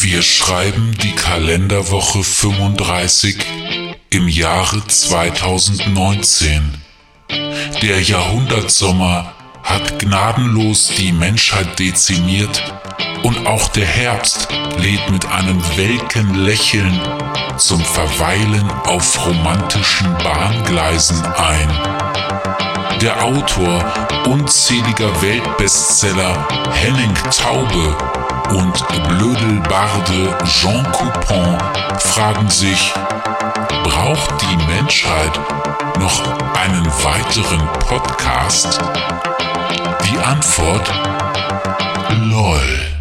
[0.00, 3.36] Wir schreiben die Kalenderwoche 35
[4.10, 6.72] im Jahre 2019.
[7.82, 9.32] Der Jahrhundertsommer
[9.64, 12.62] hat gnadenlos die Menschheit dezimiert
[13.24, 14.46] und auch der Herbst
[14.78, 17.00] lädt mit einem welken Lächeln
[17.56, 21.68] zum Verweilen auf romantischen Bahngleisen ein.
[23.00, 23.84] Der Autor
[24.26, 27.96] unzähliger Weltbestseller Henning Taube
[28.50, 31.58] und Blödelbarde Jean Coupon
[31.98, 32.92] fragen sich,
[33.82, 35.38] braucht die Menschheit
[35.98, 36.22] noch
[36.54, 38.80] einen weiteren Podcast?
[40.04, 40.90] Die Antwort
[42.30, 42.97] LOL.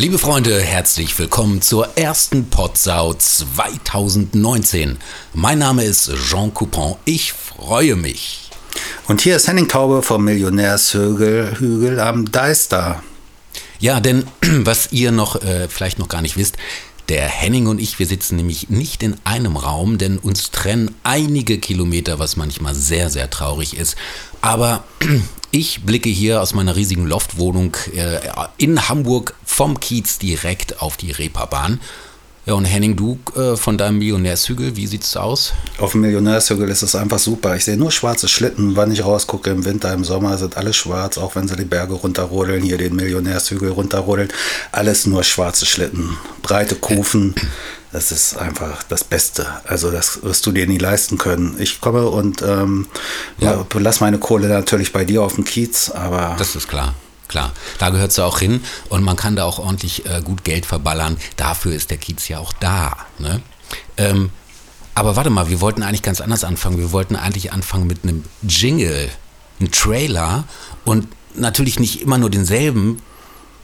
[0.00, 4.96] Liebe Freunde, herzlich willkommen zur ersten Potsau 2019.
[5.34, 6.94] Mein Name ist Jean Coupon.
[7.04, 8.48] Ich freue mich.
[9.08, 13.02] Und hier ist Henning Taube vom Millionärshügel Hügel am Deister.
[13.80, 16.58] Ja, denn was ihr noch äh, vielleicht noch gar nicht wisst,
[17.08, 21.58] der Henning und ich, wir sitzen nämlich nicht in einem Raum, denn uns trennen einige
[21.58, 23.96] Kilometer, was manchmal sehr, sehr traurig ist.
[24.42, 24.84] Aber
[25.50, 28.20] ich blicke hier aus meiner riesigen Loftwohnung äh,
[28.56, 31.80] in Hamburg vom Kiez direkt auf die Reeperbahn.
[32.48, 35.52] Ja, und Henning, du äh, von deinem Millionärshügel, wie sieht's aus?
[35.76, 37.54] Auf dem Millionärshügel ist es einfach super.
[37.56, 41.18] Ich sehe nur schwarze Schlitten, wann ich rausgucke im Winter, im Sommer sind alle schwarz,
[41.18, 44.30] auch wenn sie die Berge runterrodeln, hier den Millionärshügel runterrodeln.
[44.72, 47.34] Alles nur schwarze Schlitten, breite Kufen.
[47.92, 49.46] Das ist einfach das Beste.
[49.66, 51.54] Also das wirst du dir nie leisten können.
[51.58, 52.86] Ich komme und ähm,
[53.40, 53.66] ja.
[53.74, 56.36] lass meine Kohle natürlich bei dir auf dem Kiez, aber.
[56.38, 56.94] Das ist klar.
[57.28, 60.64] Klar, da gehört sie auch hin und man kann da auch ordentlich äh, gut Geld
[60.66, 61.18] verballern.
[61.36, 62.96] Dafür ist der Kiez ja auch da.
[63.18, 63.40] Ne?
[63.98, 64.30] Ähm,
[64.94, 66.78] aber warte mal, wir wollten eigentlich ganz anders anfangen.
[66.78, 69.10] Wir wollten eigentlich anfangen mit einem Jingle,
[69.60, 70.44] einem Trailer
[70.84, 73.00] und natürlich nicht immer nur denselben,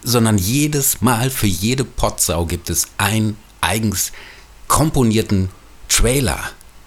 [0.02, 4.12] sondern jedes Mal für jede Potsau gibt es einen eigens
[4.68, 5.48] komponierten
[5.88, 6.38] Trailer.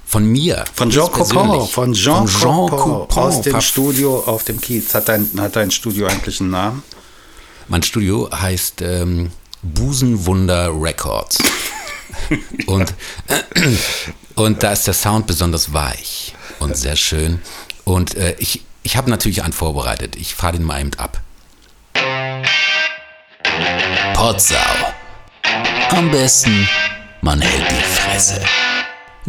[0.08, 0.64] Von mir.
[0.74, 1.68] Von Jean Coupon.
[1.68, 3.24] Von Jean, von Jean Coupon.
[3.24, 4.94] Aus dem Studio auf dem Kiez.
[4.94, 6.84] Hat dein, hat dein Studio eigentlich einen Namen?
[7.68, 9.32] Mein Studio heißt ähm,
[9.62, 11.40] Busenwunder Records.
[12.68, 12.94] und,
[14.36, 17.42] und da ist der Sound besonders weich und sehr schön.
[17.84, 20.16] Und äh, ich, ich habe natürlich einen vorbereitet.
[20.16, 21.20] Ich fahre den mal eben ab.
[24.14, 24.56] Potsau.
[25.90, 26.68] Am besten,
[27.22, 28.42] man hält die Fresse.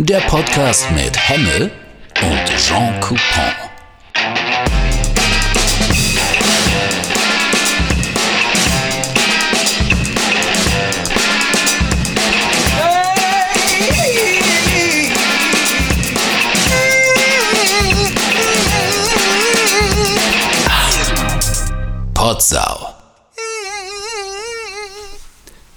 [0.00, 1.72] Der Podcast mit Hemmel
[2.22, 3.18] und Jean Coupon.
[22.14, 22.94] Potsau.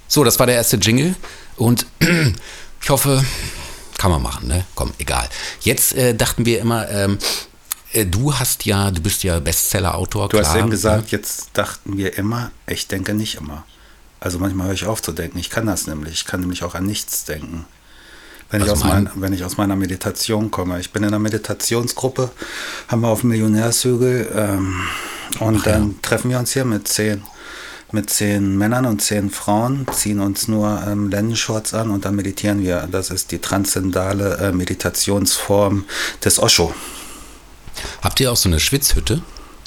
[0.08, 1.16] So, das war der erste Jingle
[1.58, 1.88] und
[2.84, 3.26] ich hoffe,
[4.02, 4.66] kann man machen, ne?
[4.74, 5.30] Komm, egal.
[5.60, 7.20] Jetzt äh, dachten wir immer, ähm,
[7.94, 10.30] äh, du hast ja, du bist ja Bestseller-Autor.
[10.30, 11.10] Du hast eben gesagt, ne?
[11.12, 13.64] jetzt dachten wir immer, ich denke nicht immer.
[14.20, 15.38] Also manchmal höre ich auf zu denken.
[15.38, 16.14] Ich kann das nämlich.
[16.14, 17.66] Ich kann nämlich auch an nichts denken.
[18.50, 20.80] Wenn, ich aus, mein, wenn ich aus meiner Meditation komme.
[20.80, 22.32] Ich bin in einer Meditationsgruppe,
[22.88, 24.82] haben wir auf dem Millionärshügel ähm,
[25.40, 25.96] und Ach, dann ja.
[26.02, 27.22] treffen wir uns hier mit zehn
[27.94, 32.64] mit zehn Männern und zehn Frauen, ziehen uns nur ähm, Lendenshorts an und dann meditieren
[32.64, 32.88] wir.
[32.92, 35.86] Das ist die transzendale äh, Meditationsform
[36.24, 36.74] des Osho.
[38.02, 39.22] Habt ihr auch so eine Schwitzhütte?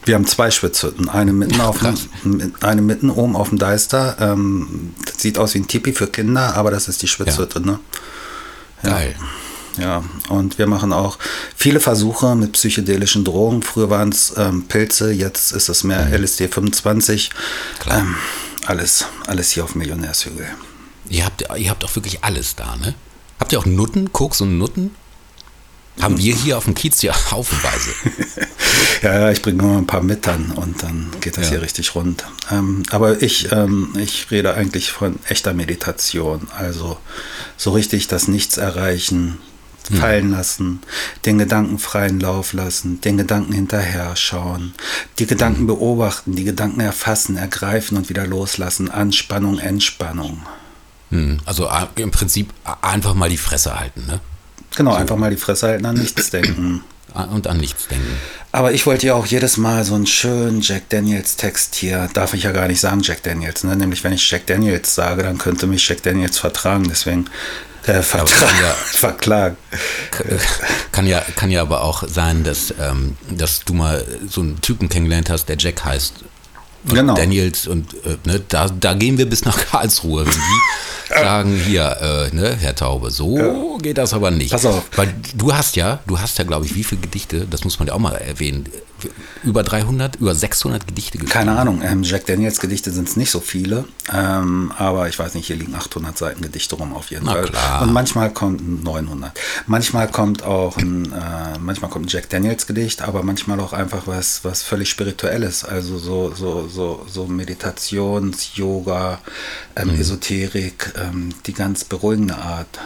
[0.05, 1.09] Wir haben zwei Schwitzhütten.
[1.09, 4.17] Eine mitten, auf dem, eine mitten oben auf dem Deister.
[4.21, 7.61] Ähm, sieht aus wie ein Tipi für Kinder, aber das ist die Schwitzhütte.
[7.61, 7.67] Ja.
[7.67, 7.81] Ne?
[8.83, 8.91] Ja.
[8.91, 9.15] Geil.
[9.79, 11.19] Ja, und wir machen auch
[11.57, 13.63] viele Versuche mit psychedelischen Drogen.
[13.63, 16.23] Früher waren es ähm, Pilze, jetzt ist es mehr mhm.
[16.23, 17.31] LSD 25.
[17.81, 18.01] Klar.
[18.01, 18.15] Ähm,
[18.67, 20.47] alles, alles hier auf Millionärshügel.
[21.09, 22.95] Ihr habt, ihr habt auch wirklich alles da, ne?
[23.41, 24.93] Habt ihr auch Nutten, Koks und Nutten?
[26.01, 27.91] Haben wir hier auf dem Kiez ja haufenweise.
[29.03, 31.51] ja, ich bringe nur ein paar mit dann und dann geht das ja.
[31.53, 32.25] hier richtig rund.
[32.51, 36.49] Ähm, aber ich, ähm, ich rede eigentlich von echter Meditation.
[36.57, 36.97] Also
[37.57, 39.39] so richtig das Nichts erreichen.
[39.93, 40.81] Fallen lassen,
[41.27, 44.75] den Gedanken freien Lauf lassen, den Gedanken hinterher schauen,
[45.19, 45.67] die Gedanken hm.
[45.67, 50.43] beobachten, die Gedanken erfassen, ergreifen und wieder loslassen, Anspannung, Entspannung.
[51.11, 51.39] Hm.
[51.45, 52.53] Also im Prinzip
[52.83, 54.21] einfach mal die Fresse halten, ne?
[54.77, 54.97] Genau, so.
[54.97, 56.83] einfach mal die Fresse halten, an nichts denken.
[57.31, 58.17] und an nichts denken.
[58.51, 62.35] Aber ich wollte ja auch jedes Mal so einen schönen Jack Daniels Text hier, darf
[62.35, 63.77] ich ja gar nicht sagen Jack Daniels, ne?
[63.77, 67.27] nämlich wenn ich Jack Daniels sage, dann könnte mich Jack Daniels vertragen, deswegen
[67.87, 69.57] äh, vertragen, ja, verklagen.
[70.93, 74.89] Kann ja, kann ja aber auch sein, dass, ähm, dass du mal so einen Typen
[74.89, 76.25] kennengelernt hast, der Jack heißt
[76.87, 77.15] genau.
[77.15, 80.27] Daniels und äh, ne, da, da gehen wir bis nach Karlsruhe.
[80.27, 83.79] Wenn die sagen, hier, äh, ne, Herr Taube, so ja.
[83.81, 84.53] geht das aber nicht.
[84.53, 84.85] Pass auf.
[84.97, 87.89] Weil du hast ja, du hast ja, glaube ich, wie viele Gedichte, das muss man
[87.89, 88.69] ja auch mal erwähnen,
[89.43, 91.33] über 300, über 600 Gedichte geschrieben.
[91.33, 95.35] Keine Ahnung, ähm, Jack Daniels Gedichte sind es nicht so viele, ähm, aber ich weiß
[95.35, 97.45] nicht, hier liegen 800 Seiten Gedichte rum auf jeden Na Fall.
[97.45, 97.83] Klar.
[97.83, 99.33] Und manchmal kommt 900.
[99.67, 104.07] Manchmal kommt auch ein, äh, manchmal kommt ein Jack Daniels Gedicht, aber manchmal auch einfach
[104.07, 109.21] was, was völlig spirituelles, also so, so, so, so Meditations, Yoga,
[109.77, 110.01] ähm, mhm.
[110.01, 112.81] Esoterik, ähm, die ganz beruhigende Art.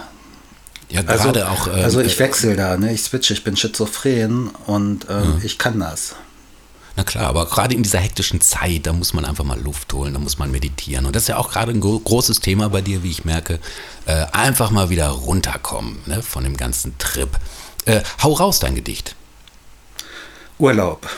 [0.90, 1.66] Ja, also, auch.
[1.68, 2.92] Äh, also ich wechsle da, ne?
[2.92, 5.40] ich switche, ich bin schizophren und äh, mhm.
[5.42, 6.14] ich kann das.
[6.96, 10.14] Na klar, aber gerade in dieser hektischen Zeit, da muss man einfach mal Luft holen,
[10.14, 11.06] da muss man meditieren.
[11.06, 13.60] Und das ist ja auch gerade ein großes Thema bei dir, wie ich merke.
[14.06, 17.28] Äh, einfach mal wieder runterkommen ne, von dem ganzen Trip.
[17.84, 19.14] Äh, hau raus dein Gedicht.
[20.58, 21.08] Urlaub.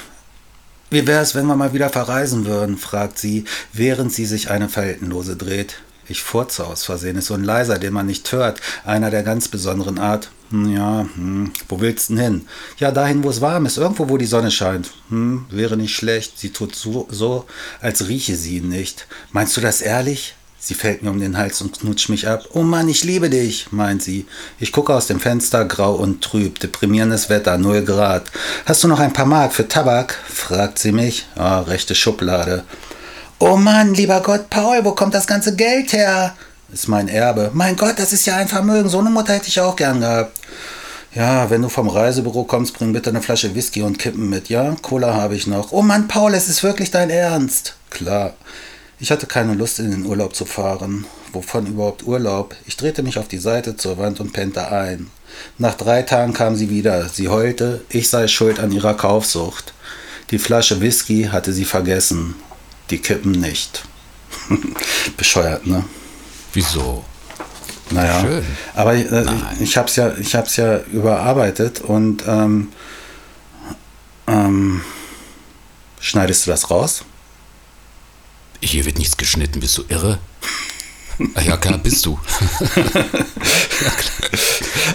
[0.90, 2.76] Wie wäre es, wenn wir mal wieder verreisen würden?
[2.76, 5.76] fragt sie, während sie sich eine Faltenlose dreht.
[6.08, 9.46] Ich furze aus Versehen, ist so ein leiser, den man nicht hört, einer der ganz
[9.46, 10.30] besonderen Art.
[10.50, 12.48] Hm, ja, hm, wo willst denn hin?
[12.78, 14.90] Ja, dahin, wo es warm ist, irgendwo, wo die Sonne scheint.
[15.10, 16.40] Hm, wäre nicht schlecht.
[16.40, 17.46] Sie tut so, so,
[17.80, 19.06] als rieche sie ihn nicht.
[19.30, 20.34] Meinst du das ehrlich?
[20.62, 22.44] Sie fällt mir um den Hals und knutscht mich ab.
[22.52, 24.26] Oh Mann, ich liebe dich, meint sie.
[24.58, 28.30] Ich gucke aus dem Fenster, grau und trüb, deprimierendes Wetter, null Grad.
[28.66, 30.18] Hast du noch ein paar Mark für Tabak?
[30.28, 31.26] fragt sie mich.
[31.34, 32.64] Ah, rechte Schublade.
[33.38, 36.36] Oh Mann, lieber Gott, Paul, wo kommt das ganze Geld her?
[36.70, 37.50] Ist mein Erbe.
[37.54, 38.90] Mein Gott, das ist ja ein Vermögen.
[38.90, 40.38] So eine Mutter hätte ich auch gern gehabt.
[41.14, 44.76] Ja, wenn du vom Reisebüro kommst, bring bitte eine Flasche Whisky und Kippen mit, ja?
[44.82, 45.72] Cola habe ich noch.
[45.72, 47.74] Oh Mann, Paul, es ist wirklich dein Ernst.
[47.88, 48.34] Klar.
[49.00, 51.06] Ich hatte keine Lust, in den Urlaub zu fahren.
[51.32, 52.54] Wovon überhaupt Urlaub?
[52.66, 55.10] Ich drehte mich auf die Seite zur Wand und pennte ein.
[55.58, 57.08] Nach drei Tagen kam sie wieder.
[57.08, 59.72] Sie heulte, ich sei schuld an ihrer Kaufsucht.
[60.30, 62.34] Die Flasche Whisky hatte sie vergessen
[62.90, 63.84] die kippen nicht.
[65.16, 65.84] Bescheuert, ne?
[66.52, 67.04] Wieso?
[67.90, 68.44] Naja, Schön.
[68.74, 69.24] aber äh,
[69.54, 72.68] ich, ich habe es ja, ich hab's ja überarbeitet und ähm,
[74.28, 74.82] ähm,
[75.98, 77.04] schneidest du das raus?
[78.60, 80.18] Hier wird nichts geschnitten, bist du irre?
[81.34, 82.18] Ach ja, klar, bist du.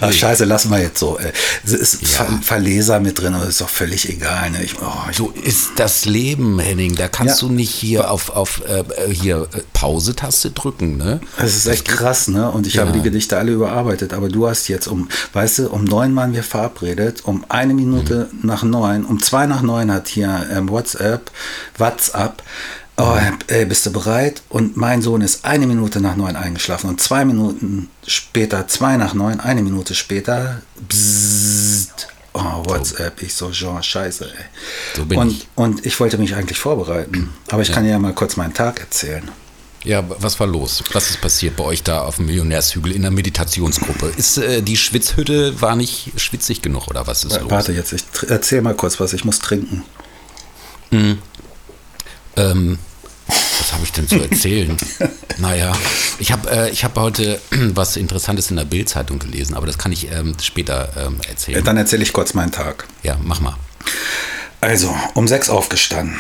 [0.01, 1.19] Ach, scheiße, lassen wir jetzt so.
[1.63, 2.25] Es ist ja.
[2.41, 4.49] Verleser mit drin, aber ist doch völlig egal.
[4.51, 4.63] Ne?
[4.63, 6.95] Ich, oh, ich so ist das Leben, Henning.
[6.95, 7.47] Da kannst ja.
[7.47, 8.83] du nicht hier auf, auf äh,
[9.13, 10.97] hier äh, Pause-Taste drücken.
[10.97, 11.21] Ne?
[11.37, 12.51] Das ist echt krass, ne?
[12.51, 12.81] Und ich ja.
[12.81, 14.13] habe die Gedichte alle überarbeitet.
[14.13, 18.29] Aber du hast jetzt um, weißt du, um neun waren wir verabredet, um eine Minute
[18.31, 18.47] mhm.
[18.47, 21.31] nach neun, um zwei nach neun hat hier ähm, WhatsApp,
[21.77, 22.41] WhatsApp
[22.97, 24.41] Oh, ey, bist du bereit?
[24.47, 29.13] Und mein Sohn ist eine Minute nach neun eingeschlafen und zwei Minuten später, zwei nach
[29.13, 34.45] neun, eine Minute später, bzzzt, oh, WhatsApp, ich so, Jean, scheiße, ey.
[34.95, 35.47] So bin und, ich.
[35.55, 37.73] und ich wollte mich eigentlich vorbereiten, aber ich ja.
[37.73, 39.29] kann dir ja mal kurz meinen Tag erzählen.
[39.83, 40.83] Ja, was war los?
[40.93, 44.13] Was ist passiert bei euch da auf dem Millionärshügel in der Meditationsgruppe?
[44.17, 47.51] Ist äh, die Schwitzhütte war nicht schwitzig genug oder was ist äh, los?
[47.51, 49.83] Warte jetzt, ich erzähl mal kurz was, ich muss trinken.
[50.89, 51.19] Mhm.
[52.37, 52.77] Ähm,
[53.27, 54.77] was habe ich denn zu erzählen?
[55.37, 55.73] naja,
[56.19, 60.11] ich habe äh, hab heute was Interessantes in der Bildzeitung gelesen, aber das kann ich
[60.11, 61.63] ähm, später ähm, erzählen.
[61.63, 62.87] Dann erzähle ich kurz meinen Tag.
[63.03, 63.55] Ja, mach mal.
[64.61, 66.19] Also, um sechs aufgestanden,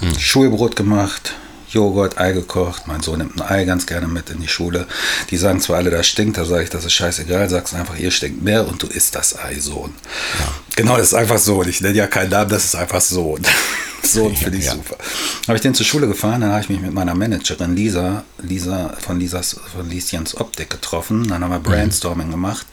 [0.00, 0.18] hm.
[0.18, 1.34] Schulbrot gemacht,
[1.72, 2.86] Joghurt, Ei gekocht.
[2.86, 4.86] Mein Sohn nimmt ein Ei ganz gerne mit in die Schule.
[5.30, 7.48] Die sagen zwar alle, das stinkt, da sage ich, das ist scheißegal.
[7.48, 9.94] Sagst einfach, hier stinkt mehr und du isst das Ei, Sohn.
[10.38, 10.52] Ja.
[10.76, 11.62] Genau, das ist einfach so.
[11.62, 13.38] Ich nenne ja keinen Namen, das ist einfach so.
[14.02, 14.72] So finde ich ja.
[14.72, 14.96] super.
[15.46, 18.96] Habe ich den zur Schule gefahren, dann habe ich mich mit meiner Managerin Lisa, Lisa
[18.98, 21.28] von Lisas, von Lieschens Optik getroffen.
[21.28, 21.64] Dann haben wir mhm.
[21.64, 22.32] Brainstorming mhm.
[22.32, 22.66] gemacht,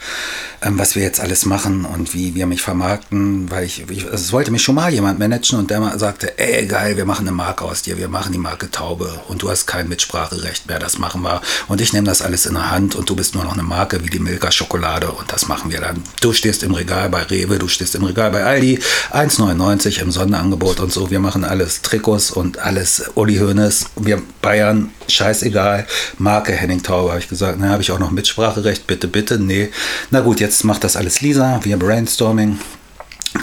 [0.62, 4.32] ähm, was wir jetzt alles machen und wie wir mich vermarkten, weil ich, ich es
[4.32, 7.66] wollte mich schon mal jemand managen und der sagte, ey geil, wir machen eine Marke
[7.66, 11.22] aus dir, wir machen die Marke Taube und du hast kein Mitspracherecht mehr, das machen
[11.22, 11.42] wir.
[11.68, 14.04] Und ich nehme das alles in der Hand und du bist nur noch eine Marke
[14.04, 16.04] wie die Milka Schokolade und das machen wir dann.
[16.22, 18.80] Du stehst im Regal bei Rewe, du stehst im Regal bei Aldi,
[19.12, 21.10] 1,99 im Sonderangebot und so.
[21.10, 23.86] Wir machen alles Trikots und alles Uli Hoeneß.
[23.98, 25.88] Wir Bayern, scheißegal.
[26.18, 27.58] Marke Henning Tauber, habe ich gesagt.
[27.60, 29.40] Na, habe ich auch noch Mitspracherecht, bitte, bitte.
[29.40, 29.70] Nee.
[30.12, 31.60] Na gut, jetzt macht das alles Lisa.
[31.64, 32.60] Wir Brainstorming.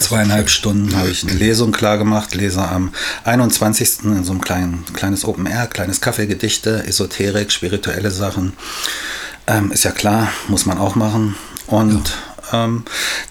[0.01, 2.35] Zweieinhalb Stunden habe ich eine Lesung klar gemacht.
[2.35, 2.93] Lese am
[3.25, 4.05] 21.
[4.05, 8.55] in so einem kleinen, kleines Open Air, kleines Kaffeegedichte, Esoterik, spirituelle Sachen.
[9.47, 11.37] Ähm, ist ja klar, muss man auch machen.
[11.67, 12.13] Und
[12.53, 12.85] Ähm,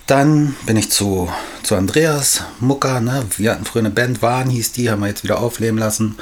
[0.08, 1.32] dann bin ich zu,
[1.64, 3.02] zu Andreas Mucker.
[3.02, 3.26] Ne?
[3.38, 6.18] Wir hatten früher eine Band, Wahn hieß die, haben wir jetzt wieder aufleben lassen.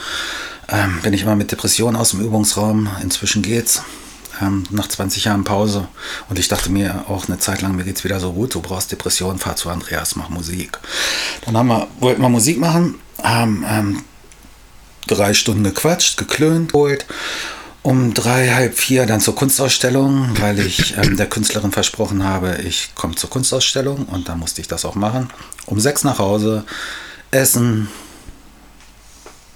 [0.69, 2.89] Ähm, bin ich immer mit Depressionen aus dem Übungsraum.
[3.01, 3.83] Inzwischen geht's.
[4.41, 5.87] Ähm, nach 20 Jahren Pause.
[6.29, 8.55] Und ich dachte mir auch eine Zeit lang, mir geht's wieder so gut.
[8.55, 10.79] Du brauchst Depressionen, fahr zu Andreas, mach Musik.
[11.45, 14.03] Dann haben wir, wollten wir Musik machen, haben ähm,
[15.07, 17.05] drei Stunden gequatscht, geklönt, geholt
[17.83, 22.93] um drei, halb vier dann zur Kunstausstellung, weil ich ähm, der Künstlerin versprochen habe, ich
[22.93, 25.29] komme zur Kunstausstellung und dann musste ich das auch machen.
[25.65, 26.63] Um sechs nach Hause,
[27.31, 27.87] Essen,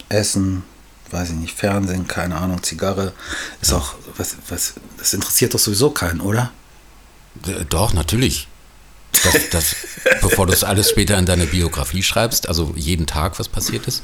[0.09, 0.63] Essen,
[1.11, 3.13] weiß ich nicht, Fernsehen, keine Ahnung, Zigarre,
[3.61, 6.51] ist auch, was, was, das interessiert doch sowieso keinen, oder?
[7.45, 8.47] Äh, doch, natürlich.
[9.23, 9.75] Das, das,
[10.21, 14.03] bevor du es alles später in deine Biografie schreibst, also jeden Tag, was passiert ist,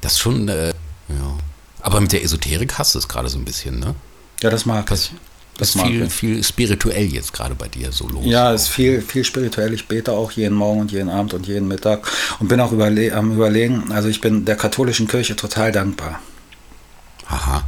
[0.00, 0.68] das schon, äh,
[1.08, 1.38] ja.
[1.80, 3.94] Aber mit der Esoterik hast du es gerade so ein bisschen, ne?
[4.42, 5.10] Ja, das mag das,
[5.56, 8.24] Das ist viel, viel spirituell jetzt gerade bei dir so los.
[8.24, 9.74] Ja, es ist viel, viel spirituell.
[9.74, 12.08] Ich bete auch jeden Morgen und jeden Abend und jeden Mittag
[12.38, 13.90] und bin auch überle am Überlegen.
[13.90, 16.20] Also ich bin der katholischen Kirche total dankbar.
[17.28, 17.64] Aha.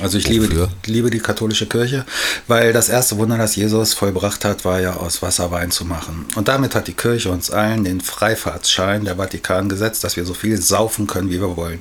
[0.00, 2.04] Also ich liebe die, liebe die katholische Kirche,
[2.48, 6.26] weil das erste Wunder, das Jesus vollbracht hat, war ja aus Wasser Wein zu machen.
[6.34, 10.34] Und damit hat die Kirche uns allen den Freifahrtsschein der Vatikan gesetzt, dass wir so
[10.34, 11.80] viel saufen können, wie wir wollen.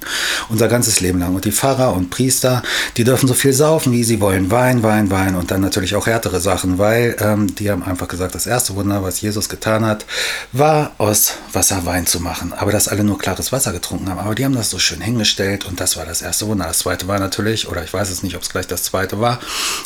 [0.49, 1.33] Unser ganzes Leben lang.
[1.33, 2.61] Und die Pfarrer und Priester,
[2.97, 4.51] die dürfen so viel saufen, wie sie wollen.
[4.51, 8.35] Wein, Wein, Wein und dann natürlich auch härtere Sachen, weil ähm, die haben einfach gesagt,
[8.35, 10.05] das erste Wunder, was Jesus getan hat,
[10.51, 12.53] war aus Wasser Wein zu machen.
[12.53, 14.19] Aber dass alle nur klares Wasser getrunken haben.
[14.19, 16.65] Aber die haben das so schön hingestellt und das war das erste Wunder.
[16.65, 19.21] Das zweite war natürlich, oder ich weiß weiß es nicht, ob es gleich das zweite
[19.21, 19.39] war,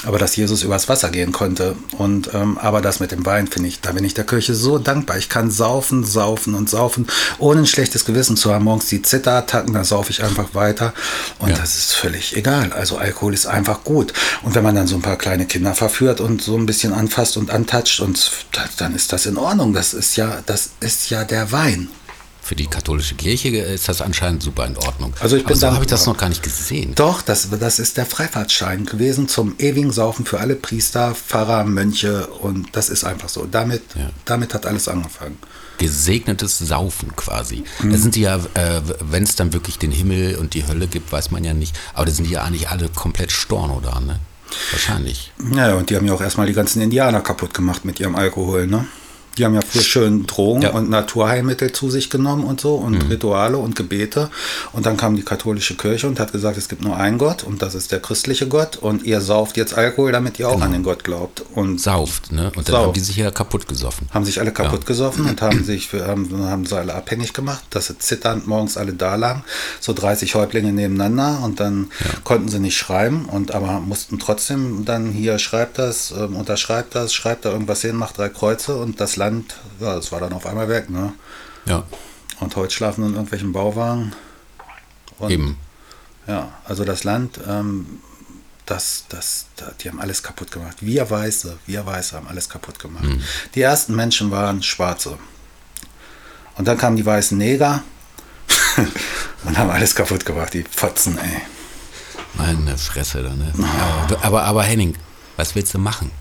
[0.04, 1.76] aber dass Jesus übers Wasser gehen konnte.
[2.00, 4.80] Und ähm, aber das mit dem Wein finde ich, da bin ich der Kirche so
[4.80, 5.20] dankbar.
[5.20, 7.06] Ich kann saufen, saufen und saufen,
[7.38, 8.66] ohne ein schlechtes Gewissen zu haben.
[8.66, 10.96] Morgens die Zitterattacken, da saufe ich einfach weiter.
[11.38, 11.58] Und ja.
[11.58, 12.74] das ist völlig egal.
[12.74, 14.14] Also Alkohol ist einfach gut.
[14.42, 17.38] Und wenn man dann so ein paar kleine Kinder verführt und so ein bisschen anfasst
[17.38, 18.32] und antatscht und
[18.78, 19.74] dann ist das in Ordnung.
[19.74, 21.90] Das ist ja, das ist ja der Wein
[22.48, 25.14] für die katholische Kirche ist das anscheinend super in Ordnung.
[25.20, 26.96] Also ich bin Aber so habe ich das noch gar nicht gesehen.
[26.96, 32.28] Doch, das, das ist der Freifahrtschein gewesen zum ewigen Saufen für alle Priester, Pfarrer, Mönche
[32.28, 33.46] und das ist einfach so.
[33.46, 34.10] Damit, ja.
[34.24, 35.38] damit hat alles angefangen.
[35.78, 37.66] Gesegnetes Saufen quasi.
[37.82, 37.92] Mhm.
[37.92, 41.12] Da sind die ja, äh, wenn es dann wirklich den Himmel und die Hölle gibt,
[41.12, 41.78] weiß man ja nicht.
[41.94, 44.20] Aber da sind die ja eigentlich alle komplett Storno da, ne?
[44.72, 45.34] Wahrscheinlich.
[45.54, 48.68] Ja, und die haben ja auch erstmal die ganzen Indianer kaputt gemacht mit ihrem Alkohol,
[48.68, 48.88] ne?
[49.38, 50.72] Die haben ja früher schön Drogen ja.
[50.72, 53.10] und Naturheilmittel zu sich genommen und so und mhm.
[53.10, 54.30] Rituale und Gebete.
[54.74, 57.62] Und dann kam die katholische Kirche und hat gesagt, es gibt nur einen Gott und
[57.62, 60.66] das ist der christliche Gott und ihr sauft jetzt Alkohol, damit ihr auch genau.
[60.66, 61.44] an den Gott glaubt.
[61.54, 62.52] Und sauft, ne?
[62.56, 62.86] Und dann sauft.
[62.88, 64.08] haben die sich ja kaputt gesoffen.
[64.12, 64.88] Haben sich alle kaputt ja.
[64.88, 68.94] gesoffen und haben sich haben, haben sie alle abhängig gemacht, dass sie zitternd morgens alle
[68.94, 69.44] da lagen,
[69.80, 72.20] so 30 Häuptlinge nebeneinander und dann ja.
[72.24, 77.14] konnten sie nicht schreiben und aber mussten trotzdem dann hier schreibt das, äh, unterschreibt das,
[77.14, 80.34] schreibt da irgendwas hin, macht drei Kreuze und das Land Land, ja, das war dann
[80.34, 81.14] auf einmal weg, ne?
[81.66, 81.84] Ja.
[82.40, 84.14] Und heute schlafen in irgendwelchen Bauwagen.
[85.20, 85.58] Und, Eben.
[86.28, 88.02] Ja, also das Land, ähm,
[88.66, 89.48] das, das,
[89.82, 90.78] die haben alles kaputt gemacht.
[90.82, 93.06] Wir Weiße, wir Weiße haben alles kaputt gemacht.
[93.06, 93.22] Mhm.
[93.56, 95.18] Die ersten Menschen waren Schwarze.
[96.56, 97.84] Und dann kamen die weißen Neger
[99.46, 101.42] und haben alles kaputt gemacht, die Fotzen, ey.
[102.34, 103.54] Meine Fresse, da, ne?
[104.04, 104.96] Aber, aber, aber Henning,
[105.38, 106.12] was willst du machen?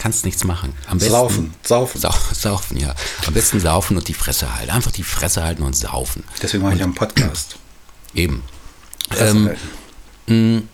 [0.00, 0.72] Kannst nichts machen.
[0.86, 2.00] Am besten, saufen, saufen.
[2.00, 2.94] Sau, saufen, ja.
[3.26, 4.70] Am besten saufen und die Fresse halten.
[4.70, 6.24] Einfach die Fresse halten und saufen.
[6.40, 7.56] Deswegen mache ich einen Podcast.
[8.14, 8.42] Eben.
[9.18, 9.50] Ähm,
[10.26, 10.68] mh, mm,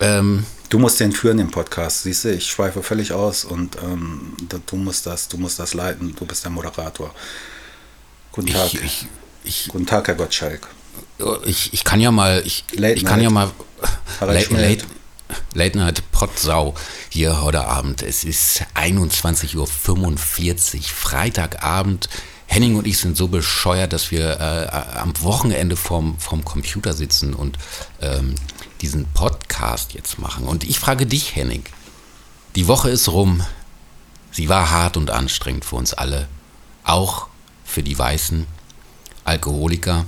[0.00, 2.02] ähm, du musst den führen, den Podcast.
[2.02, 4.34] Siehst du, ich schweife völlig aus und ähm,
[4.66, 6.14] du musst das, du musst das leiten.
[6.14, 7.14] Du bist der Moderator.
[8.30, 8.74] Guten Tag.
[8.74, 9.06] Ich, ich,
[9.44, 10.68] ich, Guten Tag, Herr Gottschalk.
[11.46, 13.50] Ich, ich kann ja mal, ich, ich kann ja mal
[14.20, 14.84] late, late,
[15.54, 16.74] Late Night Potsau
[17.10, 18.02] hier heute Abend.
[18.02, 22.08] Es ist 21.45 Uhr, Freitagabend.
[22.46, 27.34] Henning und ich sind so bescheuert, dass wir äh, am Wochenende vorm, vorm Computer sitzen
[27.34, 27.58] und
[28.00, 28.34] ähm,
[28.80, 30.46] diesen Podcast jetzt machen.
[30.46, 31.64] Und ich frage dich, Henning,
[32.54, 33.42] die Woche ist rum.
[34.30, 36.28] Sie war hart und anstrengend für uns alle.
[36.84, 37.26] Auch
[37.64, 38.46] für die weißen
[39.24, 40.06] Alkoholiker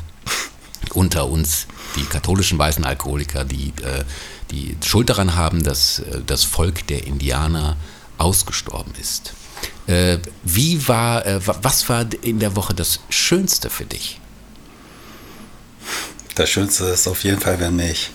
[0.94, 4.04] unter uns, die katholischen weißen Alkoholiker, die äh,
[4.50, 7.76] die Schuld daran haben, dass äh, das Volk der Indianer
[8.18, 9.32] ausgestorben ist.
[9.86, 14.20] Äh, wie war, äh, was war in der Woche das Schönste für dich?
[16.34, 18.10] Das Schönste ist auf jeden Fall, wenn mich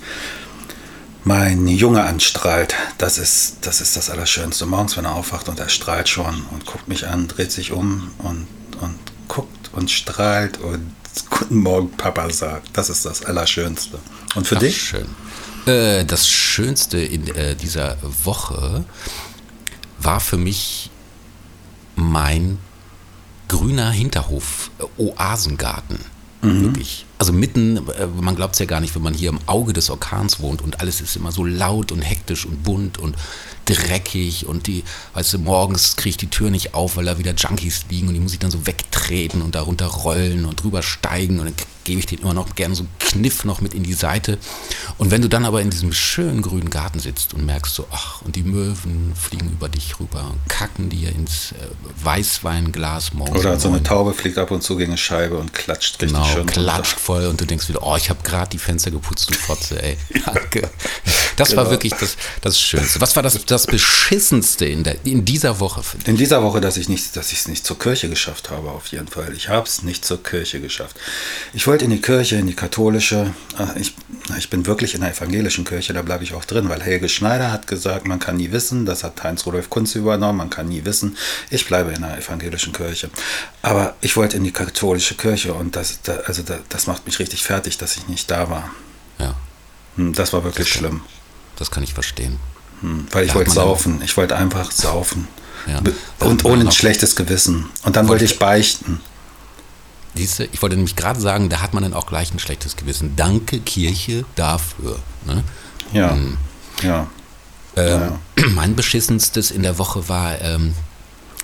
[1.24, 2.75] mein Junge anstrahlt.
[2.98, 4.65] Das ist, das ist das Allerschönste.
[4.65, 8.12] Morgens, wenn er aufwacht und er strahlt schon und guckt mich an, dreht sich um
[8.20, 8.48] und,
[8.82, 10.92] und guckt und strahlt und
[11.30, 12.70] Guten Morgen, Papa sagt.
[12.74, 14.00] Das ist das Allerschönste.
[14.36, 14.82] Und für Ach, dich?
[14.82, 15.08] Schön.
[15.65, 18.86] Äh, das Schönste in äh, dieser Woche
[20.00, 20.89] war für mich
[21.95, 22.60] mein
[23.48, 26.00] grüner Hinterhof, äh, Oasengarten.
[26.41, 26.62] Mhm.
[26.62, 27.05] Wirklich.
[27.17, 29.89] Also mitten, äh, man glaubt es ja gar nicht, wenn man hier im Auge des
[29.89, 33.15] Orkans wohnt und alles ist immer so laut und hektisch und bunt und
[33.65, 37.34] dreckig und die, weißt du, morgens kriege ich die Tür nicht auf, weil da wieder
[37.34, 41.39] Junkies liegen und die muss ich dann so wegtreten und darunter rollen und drüber steigen
[41.39, 41.55] und dann
[41.86, 44.38] gebe ich den immer noch gerne so einen Kniff noch mit in die Seite.
[44.98, 48.22] Und wenn du dann aber in diesem schönen grünen Garten sitzt und merkst so, ach,
[48.24, 53.39] und die Möwen fliegen über dich rüber und kacken dir ins äh, Weißweinglas morgens.
[53.39, 56.25] Oder so eine Taube fliegt ab und zu gegen eine Scheibe und klatscht richtig genau,
[56.25, 56.45] schön.
[56.48, 57.05] klatscht runter.
[57.05, 59.98] voll und du denkst wieder, oh, ich habe gerade die Fenster geputzt, du Fotze, ey.
[60.25, 60.69] Danke.
[61.36, 61.63] Das genau.
[61.63, 63.00] war wirklich das, das Schönste.
[63.00, 66.08] Was war das, das Beschissenste in, der, in dieser Woche dich?
[66.08, 68.88] In dieser Woche, dass ich nicht, dass ich es nicht zur Kirche geschafft habe, auf
[68.88, 69.34] jeden Fall.
[69.34, 70.98] Ich habe es nicht zur Kirche geschafft.
[71.54, 73.34] Ich wollte in die Kirche, in die katholische.
[73.58, 73.96] Äh, ich,
[74.38, 77.52] ich bin wirklich in der evangelischen Kirche, da bleibe ich auch drin, weil Helge Schneider
[77.52, 80.86] hat gesagt, man kann nie wissen, das hat Heinz Rudolf Kunz übernommen, man kann nie
[80.86, 81.18] wissen.
[81.50, 83.10] Ich bleibe in der evangelischen Kirche.
[83.62, 87.78] Aber ich wollte in die katholische Kirche und das, also das macht mich richtig fertig,
[87.78, 88.72] dass ich nicht da war.
[89.20, 89.36] Ja.
[89.96, 91.02] Hm, das war wirklich das kann, schlimm.
[91.58, 92.40] Das kann ich verstehen.
[92.82, 94.01] Hm, weil ich wollte saufen.
[94.03, 95.27] Ich wollte einfach saufen.
[95.67, 95.82] Ja.
[96.20, 97.70] Und ohne ein schlechtes Gewissen.
[97.84, 99.01] Und dann wollte ich beichten.
[100.13, 103.15] Siehste, ich wollte nämlich gerade sagen, da hat man dann auch gleich ein schlechtes Gewissen.
[103.15, 105.00] Danke, Kirche, dafür.
[105.25, 105.44] Ne?
[105.91, 106.12] Ja.
[106.12, 106.38] Ähm,
[106.82, 107.08] ja.
[107.75, 108.01] Ähm,
[108.38, 108.48] ja.
[108.50, 110.74] Mein beschissenstes in der Woche war, ähm,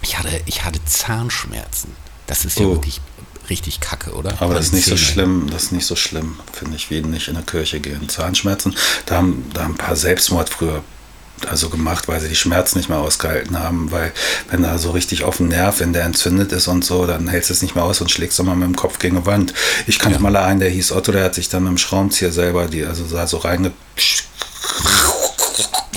[0.02, 1.92] ich, hatte, ich hatte Zahnschmerzen.
[2.28, 2.72] Das ist ja oh.
[2.72, 3.02] wirklich
[3.50, 4.42] richtig kacke, oder?
[4.42, 4.98] Aber das ist nicht Zähne.
[4.98, 8.08] so schlimm, das ist nicht so schlimm, finde ich, wie nicht in der Kirche gehen.
[8.08, 10.84] Zahnschmerzen, da haben, da haben ein paar Selbstmord früher
[11.48, 14.12] also gemacht, weil sie die Schmerzen nicht mehr ausgehalten haben, weil
[14.50, 17.50] wenn da so richtig auf dem Nerv, wenn der entzündet ist und so, dann hältst
[17.50, 19.54] du es nicht mehr aus und schlägst immer mit dem Kopf gegen eine Wand.
[19.88, 20.22] Ich kannte ja.
[20.22, 23.04] mal einen, der hieß Otto, der hat sich dann mit dem Schraubenzieher selber die, also
[23.06, 23.72] da so reinge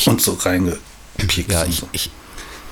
[0.06, 1.52] und so reingepiekt.
[1.52, 2.10] Ja, ich, ich,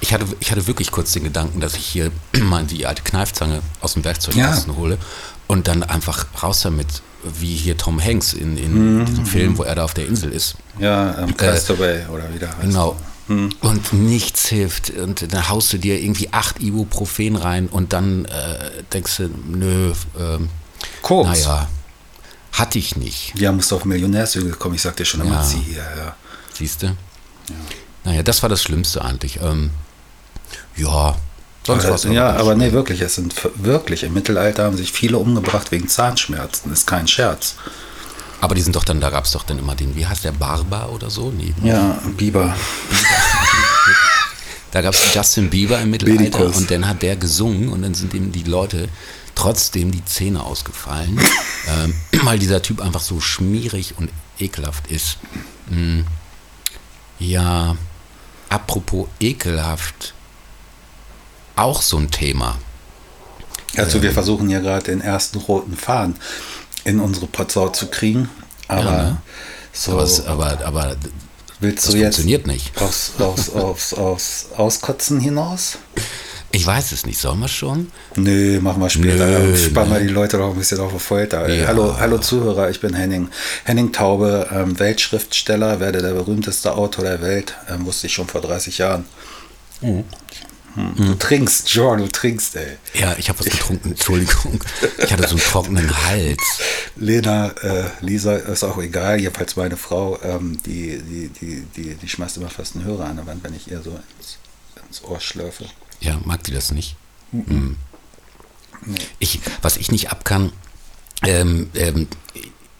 [0.00, 2.10] ich, hatte, ich hatte wirklich kurz den Gedanken, dass ich hier
[2.40, 4.78] mal die alte Kneifzange aus dem Werkzeugkasten ja.
[4.78, 4.98] hole
[5.46, 9.06] und dann einfach raus damit wie hier Tom Hanks in, in mhm.
[9.06, 10.56] diesem Film, wo er da auf der Insel ist.
[10.78, 12.62] Ja, ähm, Castaway äh, oder wieder heißt.
[12.62, 12.96] Genau.
[13.28, 13.50] Mhm.
[13.60, 14.90] Und nichts hilft.
[14.90, 19.92] Und dann haust du dir irgendwie acht Ibuprofen rein und dann äh, denkst du, nö,
[20.18, 20.48] ähm,
[21.02, 21.28] Koks.
[21.28, 21.68] naja,
[22.52, 23.32] hatte ich nicht.
[23.38, 25.44] Ja, musst du auf Millionärshügel kommen, ich sag dir schon immer, ja.
[25.44, 26.16] sie, ja, ja.
[26.52, 26.86] Siehst du?
[26.86, 26.94] Ja.
[28.04, 29.40] Naja, das war das Schlimmste eigentlich.
[29.40, 29.70] Ähm,
[30.76, 31.16] ja,
[31.64, 32.04] Sonst was.
[32.04, 33.00] Ja, aber nee, wirklich.
[33.00, 36.72] Es sind wirklich im Mittelalter haben sich viele umgebracht wegen Zahnschmerzen.
[36.72, 37.54] Ist kein Scherz.
[38.40, 40.32] Aber die sind doch dann, da gab es doch dann immer den, wie heißt der,
[40.32, 41.30] Barber oder so?
[41.30, 42.56] Nee, ja, Bieber.
[44.72, 46.56] da gab es Justin Bieber im Mittelalter Medikus.
[46.56, 48.88] und dann hat der gesungen und dann sind ihm die Leute
[49.36, 51.20] trotzdem die Zähne ausgefallen,
[51.68, 51.94] ähm,
[52.24, 55.18] weil dieser Typ einfach so schmierig und ekelhaft ist.
[55.68, 56.04] Hm.
[57.20, 57.76] Ja,
[58.48, 60.14] apropos ekelhaft,
[61.56, 62.56] auch so ein Thema.
[63.76, 66.16] Also ähm, wir versuchen ja gerade den ersten roten Faden
[66.84, 68.28] in unsere Potsau zu kriegen.
[68.68, 69.16] Aber ja, ne?
[69.72, 69.92] so.
[69.92, 70.96] Aber, aber, aber
[71.60, 72.80] willst du jetzt funktioniert nicht.
[72.80, 75.78] Aufs, aufs, aufs, Auskotzen hinaus?
[76.54, 77.18] Ich weiß es nicht.
[77.18, 77.90] Sollen wir schon?
[78.14, 79.26] Nö, machen wir später.
[79.26, 81.48] Nö, Spannen wir die Leute doch ein bisschen auf die Folter.
[81.48, 81.66] Ja.
[81.66, 83.28] Hallo, hallo Zuhörer, ich bin Henning.
[83.64, 87.54] Henning Taube, ähm, Weltschriftsteller, werde der berühmteste Autor der Welt.
[87.70, 89.06] Ähm, wusste ich schon vor 30 Jahren.
[89.80, 90.04] Mhm.
[90.74, 90.94] Hm.
[90.96, 92.78] Du trinkst, John, du trinkst, ey.
[92.94, 94.62] Ja, ich habe was getrunken, Entschuldigung.
[94.98, 96.40] Ich hatte so einen trockenen Hals.
[96.96, 102.08] Lena, äh, Lisa, ist auch egal, jedenfalls meine Frau, ähm, die, die, die, die, die
[102.08, 104.38] schmeißt immer fast einen Hörer an der Wand, wenn ich ihr so ins,
[104.88, 105.66] ins Ohr schlürfe.
[106.00, 106.96] Ja, mag die das nicht?
[107.32, 107.46] Mhm.
[107.46, 107.76] Hm.
[108.84, 108.98] Nee.
[109.18, 110.52] Ich, was ich nicht abkann,
[111.24, 112.08] ähm, ähm,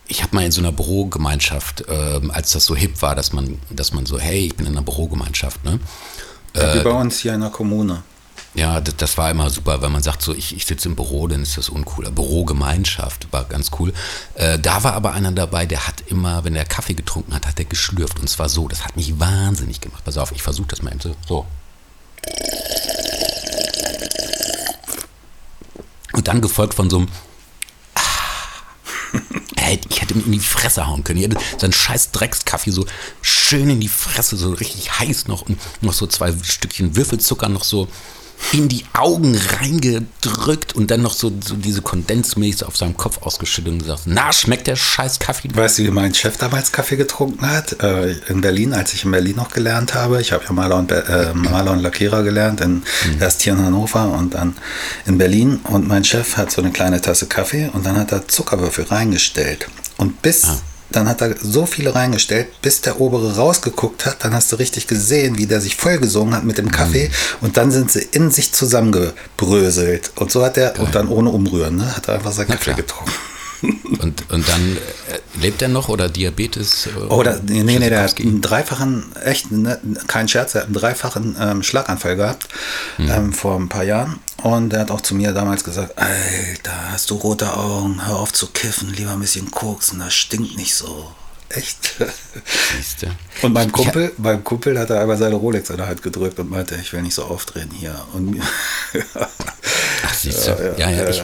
[0.08, 3.58] ich habe mal in so einer Bürogemeinschaft, ähm, als das so hip war, dass man,
[3.70, 5.78] dass man so, hey, ich bin in einer Bürogemeinschaft, ne?
[6.54, 8.02] Ja, wie äh, bei uns hier in der Kommune.
[8.54, 11.26] Ja, das, das, war immer super, wenn man sagt, so ich, ich sitze im Büro,
[11.26, 12.10] dann ist das uncool.
[12.10, 13.94] Bürogemeinschaft war ganz cool.
[14.34, 17.58] Äh, da war aber einer dabei, der hat immer, wenn er Kaffee getrunken hat, hat
[17.58, 18.20] er geschlürft.
[18.20, 20.04] Und zwar so, das hat mich wahnsinnig gemacht.
[20.04, 21.46] Pass auf, ich versuche das mal eben so.
[26.12, 27.08] Und dann gefolgt von so einem
[29.72, 31.18] ich hätte ihm in die Fresse hauen können.
[31.18, 32.86] Ich hätte seinen scheiß Dreckskaffee so
[33.20, 37.64] schön in die Fresse, so richtig heiß noch und noch so zwei Stückchen Würfelzucker noch
[37.64, 37.88] so
[38.52, 43.22] in die Augen reingedrückt und dann noch so, so diese Kondensmilch so auf seinem Kopf
[43.22, 45.48] ausgeschüttet und gesagt, na, schmeckt der scheiß Kaffee?
[45.54, 47.82] Weißt du, wie mein Chef damals Kaffee getrunken hat?
[47.82, 50.20] Äh, in Berlin, als ich in Berlin noch gelernt habe.
[50.20, 52.84] Ich habe ja Maler und, äh, Maler und Lackierer gelernt, in, mhm.
[53.20, 54.56] erst hier in Hannover und dann
[55.06, 55.60] in Berlin.
[55.64, 59.68] Und mein Chef hat so eine kleine Tasse Kaffee und dann hat er Zuckerwürfel reingestellt.
[59.96, 60.60] Und bis, ah.
[60.96, 64.24] Dann hat er so viele reingestellt, bis der obere rausgeguckt hat.
[64.24, 67.08] Dann hast du richtig gesehen, wie der sich vollgesungen hat mit dem Kaffee.
[67.08, 67.46] Mhm.
[67.46, 70.12] Und dann sind sie in sich zusammengebröselt.
[70.16, 73.12] Und so hat er, und dann ohne Umrühren, ne, hat er einfach seinen Kaffee getrunken.
[73.62, 76.88] Und, und dann äh, lebt er noch oder Diabetes?
[76.88, 80.74] Äh, oder, nee, nee, der hat einen dreifachen, echt, ne, kein Scherz, er hat einen
[80.74, 82.48] dreifachen ähm, Schlaganfall gehabt
[82.96, 83.10] hm.
[83.10, 84.18] ähm, vor ein paar Jahren.
[84.42, 88.32] Und er hat auch zu mir damals gesagt, Alter, hast du rote Augen, hör auf
[88.32, 91.12] zu kiffen, lieber ein bisschen koksen, das stinkt nicht so.
[91.50, 91.96] Echt?
[92.74, 93.10] Siehste.
[93.42, 94.10] Und beim Kumpel, ja.
[94.16, 97.02] beim Kumpel hat er einmal seine Rolex in der Hand gedrückt und meinte, ich will
[97.02, 97.94] nicht so aufdrehen hier.
[98.14, 98.40] Und
[99.14, 100.74] Ach, siehst du.
[100.78, 101.22] Ja, ja, ja, ich,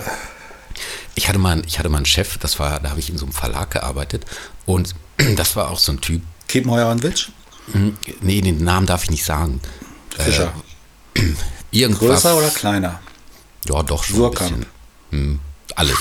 [1.18, 3.26] ich hatte mal, ich hatte mal einen Chef, das war, da habe ich in so
[3.26, 4.24] einem Verlag gearbeitet
[4.66, 4.94] und
[5.36, 6.22] das war auch so ein Typ.
[6.46, 7.28] Kiepenheuer und Witsch?
[7.72, 9.60] Hm, nee, den Namen darf ich nicht sagen.
[10.16, 10.54] Fischer.
[11.14, 11.20] Äh,
[11.72, 12.22] irgendwas.
[12.22, 13.00] Größer oder kleiner?
[13.68, 14.52] Ja, doch schon Surkamp.
[14.52, 14.66] ein bisschen.
[15.10, 15.40] Hm,
[15.74, 15.98] alles.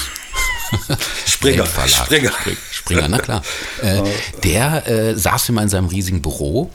[1.26, 2.32] Springer, Springer.
[2.72, 3.42] Springer, na klar.
[3.82, 4.02] Äh,
[4.44, 6.72] der äh, saß immer in seinem riesigen Büro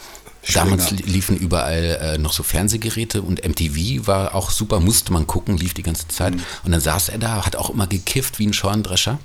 [0.52, 5.56] Damals liefen überall äh, noch so Fernsehgeräte und MTV war auch super, musste man gucken,
[5.56, 6.34] lief die ganze Zeit.
[6.34, 6.42] Mhm.
[6.64, 9.18] Und dann saß er da, hat auch immer gekifft wie ein Schorndrescher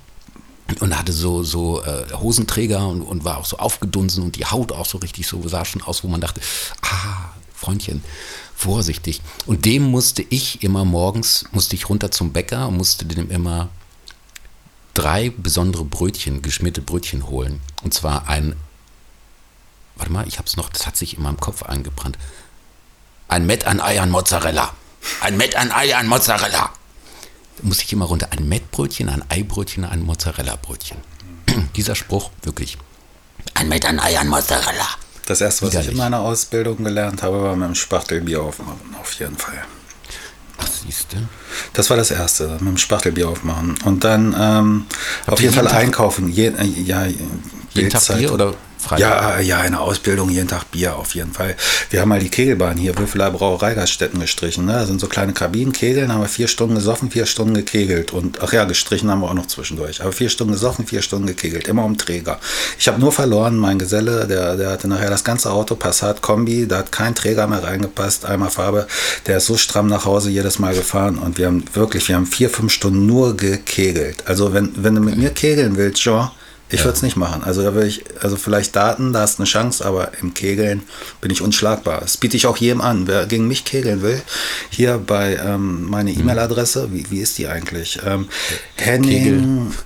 [0.80, 4.72] und hatte so, so äh, Hosenträger und, und war auch so aufgedunsen und die Haut
[4.72, 6.42] auch so richtig so, sah schon aus, wo man dachte,
[6.82, 8.04] ah, Freundchen,
[8.56, 9.22] vorsichtig.
[9.48, 13.70] Und dem musste ich immer morgens, musste ich runter zum Bäcker und musste dem immer
[14.94, 17.62] drei besondere Brötchen, geschmierte Brötchen holen.
[17.84, 18.56] Und zwar ein
[19.98, 22.18] warte mal, ich hab's noch, das hat sich in meinem Kopf eingebrannt.
[23.28, 24.74] Ein Met an Ei an Mozzarella.
[25.22, 26.72] Ein Met an Ei an Mozzarella.
[27.58, 28.30] Da muss ich immer runter.
[28.32, 30.98] Ein Mettbrötchen, ein Eibrötchen, ein Mozzarella-Brötchen.
[31.76, 32.78] Dieser Spruch, wirklich.
[33.56, 34.88] Ein Met an Ei an Mozzarella.
[35.26, 35.90] Das erste, was Widerlich.
[35.90, 39.62] ich in meiner Ausbildung gelernt habe, war mit dem Spachtelbier aufmachen, auf jeden Fall.
[40.58, 41.18] Ach, siehst du?
[41.74, 43.78] Das war das erste, mit dem Spachtelbier aufmachen.
[43.84, 44.86] Und dann ähm,
[45.26, 46.30] auf jeden Fall Tag, einkaufen.
[46.30, 47.06] Je, äh, ja,
[47.74, 49.00] jeden Tag Bier oder Freitag?
[49.00, 51.56] Ja, ja, eine Ausbildung, jeden Tag Bier auf jeden Fall.
[51.90, 54.66] Wir haben mal die Kegelbahn hier, Würfeler Brauerei Gaststätten gestrichen.
[54.66, 54.74] Ne?
[54.74, 58.14] Das sind so kleine Kabinen, Kegeln, haben wir vier Stunden gesoffen, vier Stunden gekegelt.
[58.14, 60.02] Und ach ja, gestrichen haben wir auch noch zwischendurch.
[60.02, 62.40] Aber vier Stunden gesoffen, vier Stunden gekegelt, immer um Träger.
[62.78, 66.68] Ich habe nur verloren, mein Geselle, der, der hatte nachher das ganze Auto, Passat Kombi,
[66.68, 68.88] da hat kein Träger mehr reingepasst, einmal Farbe.
[69.26, 71.18] Der ist so stramm nach Hause jedes Mal gefahren.
[71.18, 74.24] Und wir haben wirklich, wir haben vier, fünf Stunden nur gekegelt.
[74.26, 76.32] Also wenn, wenn du mit mir kegeln willst, Jean,
[76.70, 76.86] ich ja.
[76.86, 77.44] würde es nicht machen.
[77.44, 80.84] Also da würde ich, also vielleicht Daten, da hast du eine Chance, aber im Kegeln
[81.22, 82.02] bin ich unschlagbar.
[82.02, 83.08] Das biete ich auch jedem an.
[83.08, 84.22] Wer gegen mich kegeln will,
[84.70, 86.22] hier bei ähm, meine hm.
[86.22, 88.00] E-Mail-Adresse, wie, wie ist die eigentlich?
[88.06, 88.28] Ähm,
[88.76, 89.44] Henning, Kegel.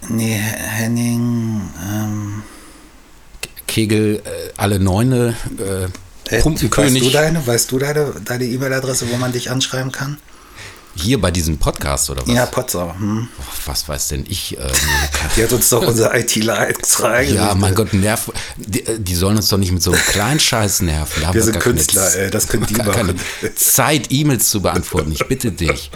[0.10, 1.62] nee, Henning,
[1.94, 2.44] ähm,
[3.68, 7.04] Kegel, äh, alle Neune, äh, Pumpenkönig.
[7.04, 10.18] Weißt du deine, weißt du deine, deine E-Mail-Adresse, wo man dich anschreiben kann?
[10.96, 12.34] Hier bei diesem Podcast oder was?
[12.34, 13.00] Ja, Potsdam.
[13.00, 13.28] Hm.
[13.66, 14.58] was weiß denn ich?
[14.58, 14.68] Äh,
[15.36, 18.32] die hat uns doch unser ITler extra Ja, mein Gott, nerv.
[18.58, 21.24] Die, äh, die, sollen uns doch nicht mit so einem kleinen Scheiß nerven.
[21.24, 23.18] Wir, wir sind Künstler, ey, das können die gar machen.
[23.42, 25.92] Keine Zeit, E-Mails zu beantworten, ich bitte dich.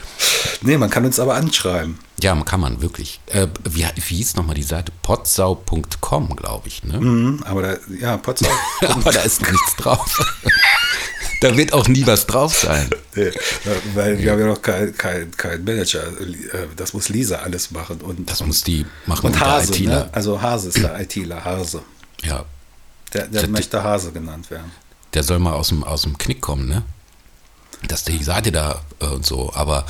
[0.61, 1.99] Nee, man kann uns aber anschreiben.
[2.21, 3.19] Ja, man kann man, wirklich.
[3.27, 4.91] Äh, wie, wie hieß nochmal die Seite?
[5.01, 6.99] potsau.com, glaube ich, ne?
[6.99, 8.49] Mhm, aber da, ja, Potsau.
[8.81, 10.05] aber da ist nichts drauf.
[11.41, 12.89] da wird auch nie was drauf sein.
[13.17, 13.31] Nee,
[13.93, 16.03] weil wir haben ja noch keinen kein, kein Manager.
[16.75, 18.01] Das muss Lisa alles machen.
[18.01, 19.27] Und, das muss die machen.
[19.27, 20.09] Und Hase, ne?
[20.11, 21.81] also Hase ist der ITler, Hase.
[22.23, 22.43] Ja.
[23.13, 24.69] Der, der, möchte Hase genannt werden.
[25.13, 26.83] Der soll mal aus dem, aus dem Knick kommen, ne?
[27.87, 29.85] Dass die Seite da äh, und so, aber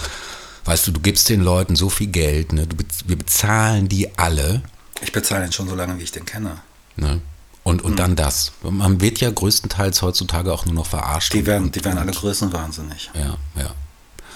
[0.65, 2.67] weißt du, du gibst den Leuten so viel Geld, ne?
[2.67, 2.77] Du,
[3.07, 4.61] wir bezahlen die alle.
[5.01, 6.59] Ich bezahle ihn schon so lange, wie ich den kenne.
[6.95, 7.21] Ne?
[7.65, 7.97] Und, und hm.
[7.97, 8.51] dann das.
[8.61, 11.33] Man wird ja größtenteils heutzutage auch nur noch verarscht.
[11.33, 13.09] Die werden, die werden alle größenwahnsinnig.
[13.15, 13.71] Ja, ja.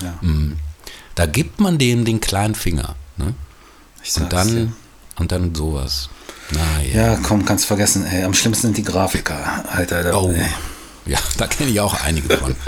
[0.02, 0.18] ja.
[0.22, 0.58] Mhm.
[1.14, 2.96] Da gibt man denen den kleinen Finger.
[3.18, 3.36] Ne?
[4.04, 4.72] Ich und dann dir.
[5.20, 6.10] und dann sowas.
[6.50, 7.12] Na, ja.
[7.12, 8.04] ja, komm, kannst vergessen.
[8.08, 9.64] Ey, am schlimmsten sind die Grafiker.
[9.70, 10.32] Alter, oh.
[10.32, 10.48] Ey.
[11.06, 12.56] Ja, da kenne ich auch einige von.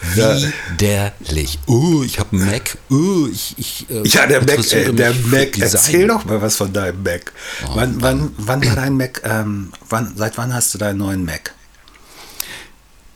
[0.00, 1.58] Widerlich.
[1.66, 2.78] Oh, ich habe einen Mac.
[2.90, 5.58] Oh, ich, ich, äh, ja, der Mac, äh, der Mac.
[5.58, 7.32] Erzähl doch mal was von deinem Mac.
[7.66, 9.20] Oh, wann, wann, wann war dein Mac?
[9.24, 11.54] Ähm, wann, seit wann hast du deinen neuen Mac?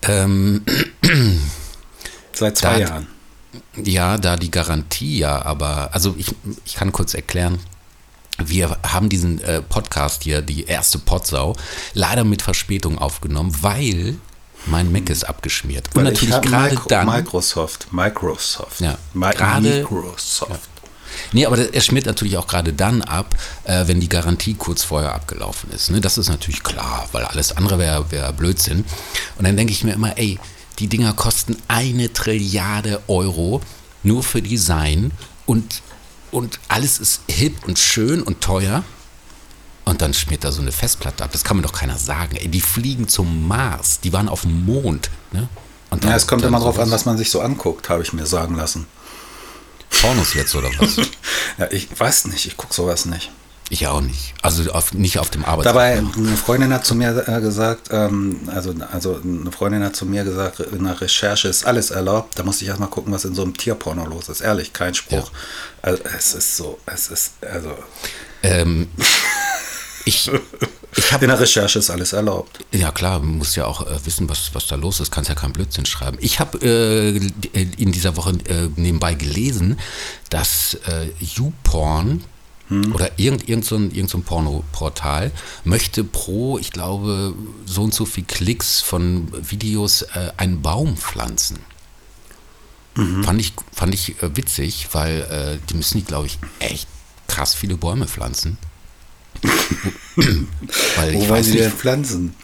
[0.02, 0.62] Ähm,
[2.32, 3.06] seit zwei da, Jahren.
[3.82, 7.58] Ja, da die Garantie ja, aber also ich, ich kann kurz erklären.
[8.38, 11.56] Wir haben diesen äh, Podcast hier, die erste Potsau,
[11.92, 14.16] leider mit Verspätung aufgenommen, weil
[14.66, 15.88] mein Mac ist abgeschmiert.
[15.88, 17.06] Und Weil natürlich gerade dann.
[17.06, 18.80] Microsoft, Microsoft.
[18.80, 19.78] Ja, gerade.
[19.78, 20.50] Microsoft.
[20.50, 20.58] Ja.
[21.32, 25.14] Nee, aber er schmiert natürlich auch gerade dann ab, äh, wenn die Garantie kurz vorher
[25.14, 25.90] abgelaufen ist.
[25.90, 26.00] Ne?
[26.00, 28.84] Das ist natürlich klar, weil alles andere wäre wär Blödsinn.
[29.38, 30.38] Und dann denke ich mir immer, ey,
[30.78, 33.60] die Dinger kosten eine Trilliarde Euro
[34.02, 35.12] nur für Design
[35.46, 35.82] und,
[36.30, 38.84] und alles ist hip und schön und teuer.
[39.84, 41.30] Und dann schmiert da so eine Festplatte ab.
[41.32, 42.36] Das kann mir doch keiner sagen.
[42.36, 44.00] Ey, die fliegen zum Mars.
[44.00, 45.10] Die waren auf dem Mond.
[45.32, 45.48] Ne?
[45.90, 48.12] Und dann, ja, es kommt immer darauf an, was man sich so anguckt, habe ich
[48.12, 48.86] mir sagen lassen.
[50.00, 50.96] Pornos jetzt oder was?
[51.58, 53.30] ja, ich weiß nicht, ich gucke sowas nicht.
[53.70, 54.34] Ich auch nicht.
[54.42, 55.74] Also auf, nicht auf dem Arbeitsplatz.
[55.74, 60.04] Dabei, eine Freundin hat zu mir äh, gesagt, ähm, also, also eine Freundin hat zu
[60.04, 62.38] mir gesagt, in der Recherche ist alles erlaubt.
[62.38, 64.42] Da musste ich erstmal gucken, was in so einem Tierporno los ist.
[64.42, 65.30] Ehrlich, kein Spruch.
[65.30, 65.38] Ja.
[65.82, 67.74] Also es ist so, es ist, also.
[68.42, 68.88] Ähm,
[70.04, 70.30] ich,
[70.96, 72.64] ich In der Recherche ist alles erlaubt.
[72.72, 75.10] Ja klar, man muss ja auch äh, wissen, was, was da los ist.
[75.10, 76.18] Kannst ja keinen Blödsinn schreiben.
[76.20, 77.16] Ich habe äh,
[77.78, 79.78] in dieser Woche äh, nebenbei gelesen,
[80.30, 82.24] dass äh, YouPorn
[82.68, 82.94] hm.
[82.94, 85.32] oder irgend, irgend so ein, irgend so ein Pornoportal
[85.64, 87.34] möchte pro, ich glaube,
[87.66, 91.58] so und so viel Klicks von Videos äh, einen Baum pflanzen.
[92.96, 93.24] Mhm.
[93.24, 96.88] Fand ich, fand ich äh, witzig, weil äh, die müssen die, glaube ich, echt
[97.26, 98.56] krass viele Bäume pflanzen.
[100.96, 102.34] weil Wo wollen sie denn pflanzen?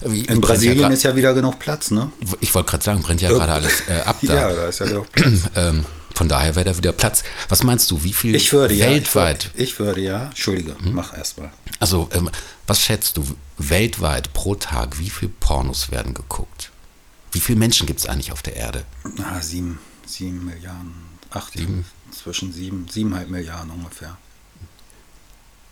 [0.00, 2.12] In Brasilien ja ist ja wieder genug Platz, ne?
[2.40, 4.34] Ich wollte gerade sagen, brennt ja gerade alles äh, ab da.
[4.34, 5.32] Ja, da ist ja genug Platz.
[5.56, 7.24] ähm, von daher wäre da wieder Platz.
[7.48, 9.44] Was meinst du, wie viel ich würde, weltweit?
[9.44, 10.92] Ja, ich, würde, ich würde ja, Entschuldige, hm?
[10.92, 11.50] mach erstmal.
[11.80, 12.30] Also, ähm,
[12.66, 13.24] was schätzt du
[13.58, 16.70] weltweit pro Tag, wie viele Pornos werden geguckt?
[17.32, 18.84] Wie viele Menschen gibt es eigentlich auf der Erde?
[19.16, 20.94] Na, sieben, sieben Milliarden,
[21.30, 21.84] acht, sieben.
[22.12, 24.16] zwischen sieben, siebeneinhalb Milliarden ungefähr.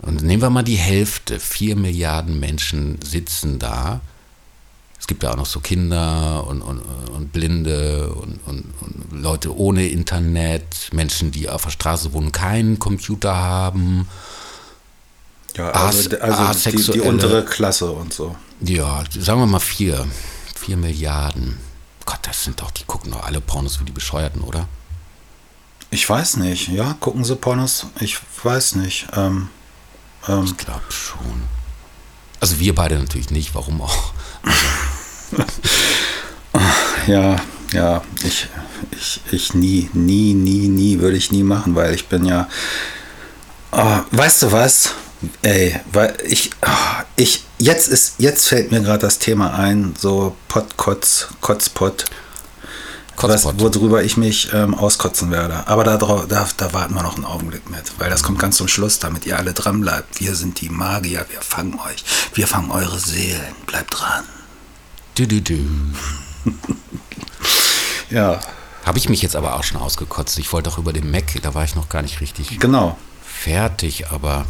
[0.03, 4.01] Und nehmen wir mal die Hälfte, vier Milliarden Menschen sitzen da
[5.03, 9.53] es gibt ja auch noch so Kinder und, und, und Blinde und, und, und, Leute
[9.59, 14.07] ohne Internet, Menschen, die auf der Straße wohnen, keinen Computer haben.
[15.57, 18.37] Ja, also, also die, die, untere Klasse und so.
[18.61, 20.07] Ja, sagen wir mal vier.
[20.55, 21.59] Vier Milliarden.
[22.07, 24.69] Gott, das sind doch, die gucken doch alle Pornos wie die Bescheuerten, oder?
[25.91, 26.69] Ich weiß nicht.
[26.69, 27.87] Ja, gucken sie Pornos?
[27.99, 29.09] Ich weiß nicht.
[29.17, 29.49] Ähm,
[30.29, 30.45] ähm.
[30.45, 31.43] Ich glaube schon.
[32.41, 34.13] Also wir beide natürlich nicht, warum auch?
[37.07, 37.37] ja,
[37.73, 38.49] ja, ich,
[38.91, 42.49] ich, ich nie, nie, nie, nie würde ich nie machen, weil ich bin ja.
[43.71, 44.91] Oh, weißt du was?
[45.43, 50.37] Ey, weil ich, oh, ich, jetzt ist, jetzt fällt mir gerade das Thema ein, so
[50.49, 52.07] Pott, Kotz, Kotzpott.
[53.29, 55.67] Was, worüber ich mich ähm, auskotzen werde.
[55.67, 58.69] Aber da, da, da warten wir noch einen Augenblick mit, weil das kommt ganz zum
[58.69, 60.21] Schluss, damit ihr alle dran bleibt.
[60.21, 62.05] Wir sind die Magier, wir fangen euch,
[62.35, 63.55] wir fangen eure Seelen.
[63.67, 64.25] Bleibt dran.
[65.15, 65.59] Du, du, du.
[68.11, 68.41] ja.
[68.85, 70.39] Habe ich mich jetzt aber auch schon ausgekotzt.
[70.39, 72.97] Ich wollte auch über den Mac, da war ich noch gar nicht richtig genau.
[73.23, 74.47] fertig, aber.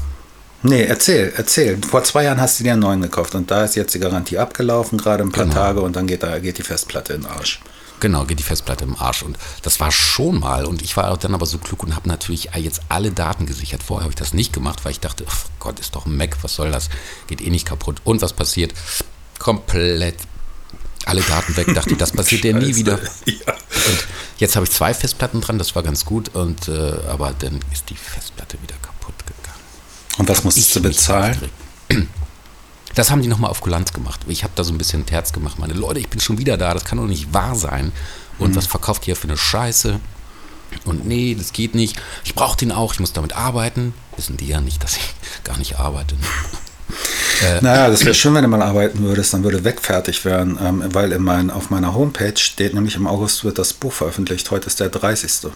[0.62, 1.78] Nee, erzähl, erzähl.
[1.82, 4.38] Vor zwei Jahren hast du dir einen neuen gekauft und da ist jetzt die Garantie
[4.38, 5.56] abgelaufen, gerade ein paar genau.
[5.56, 7.60] Tage und dann geht, da, geht die Festplatte in den Arsch.
[8.02, 9.22] Genau, geht die Festplatte im Arsch.
[9.22, 10.66] Und das war schon mal.
[10.66, 13.80] Und ich war dann aber so klug und habe natürlich jetzt alle Daten gesichert.
[13.80, 16.36] Vorher habe ich das nicht gemacht, weil ich dachte, oh Gott, ist doch ein Mac,
[16.42, 16.90] was soll das?
[17.28, 18.00] Geht eh nicht kaputt.
[18.02, 18.74] Und was passiert?
[19.38, 20.16] Komplett
[21.04, 21.72] alle Daten weg.
[21.72, 22.98] Dachte ich, das passiert ja nie wieder.
[23.24, 23.52] Ja.
[23.52, 24.06] Und
[24.38, 26.34] jetzt habe ich zwei Festplatten dran, das war ganz gut.
[26.34, 29.60] Und, äh, aber dann ist die Festplatte wieder kaputt gegangen.
[30.18, 31.38] Und was musstest du bezahlen?
[32.94, 34.20] Das haben die nochmal auf Kulanz gemacht.
[34.28, 35.58] Ich habe da so ein bisschen Terz gemacht.
[35.58, 37.92] Meine Leute, ich bin schon wieder da, das kann doch nicht wahr sein.
[38.38, 38.56] Und mhm.
[38.56, 40.00] was verkauft ihr für eine Scheiße?
[40.84, 41.96] Und nee, das geht nicht.
[42.24, 43.94] Ich brauche den auch, ich muss damit arbeiten.
[44.16, 46.16] Wissen die ja nicht, dass ich gar nicht arbeite.
[46.16, 46.22] Ne?
[47.42, 50.84] Äh, naja, das wäre schön, wenn du mal arbeiten würdest, dann würde wegfertig werden, ähm,
[50.92, 54.48] weil in mein, auf meiner Homepage steht nämlich im August wird das Buch veröffentlicht.
[54.50, 55.50] Heute ist der 30.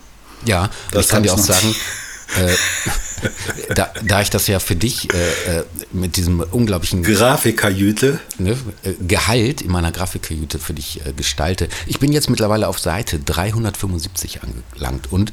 [0.47, 1.77] Ja, das ich kann dir auch sagen,
[2.35, 8.57] äh, da, da, ich das ja für dich äh, äh mit diesem unglaublichen Grafikkajüte ne,
[8.83, 11.69] äh, Gehalt in meiner Grafikkajüte für dich äh, gestalte.
[11.87, 15.33] Ich bin jetzt mittlerweile auf Seite 375 angelangt und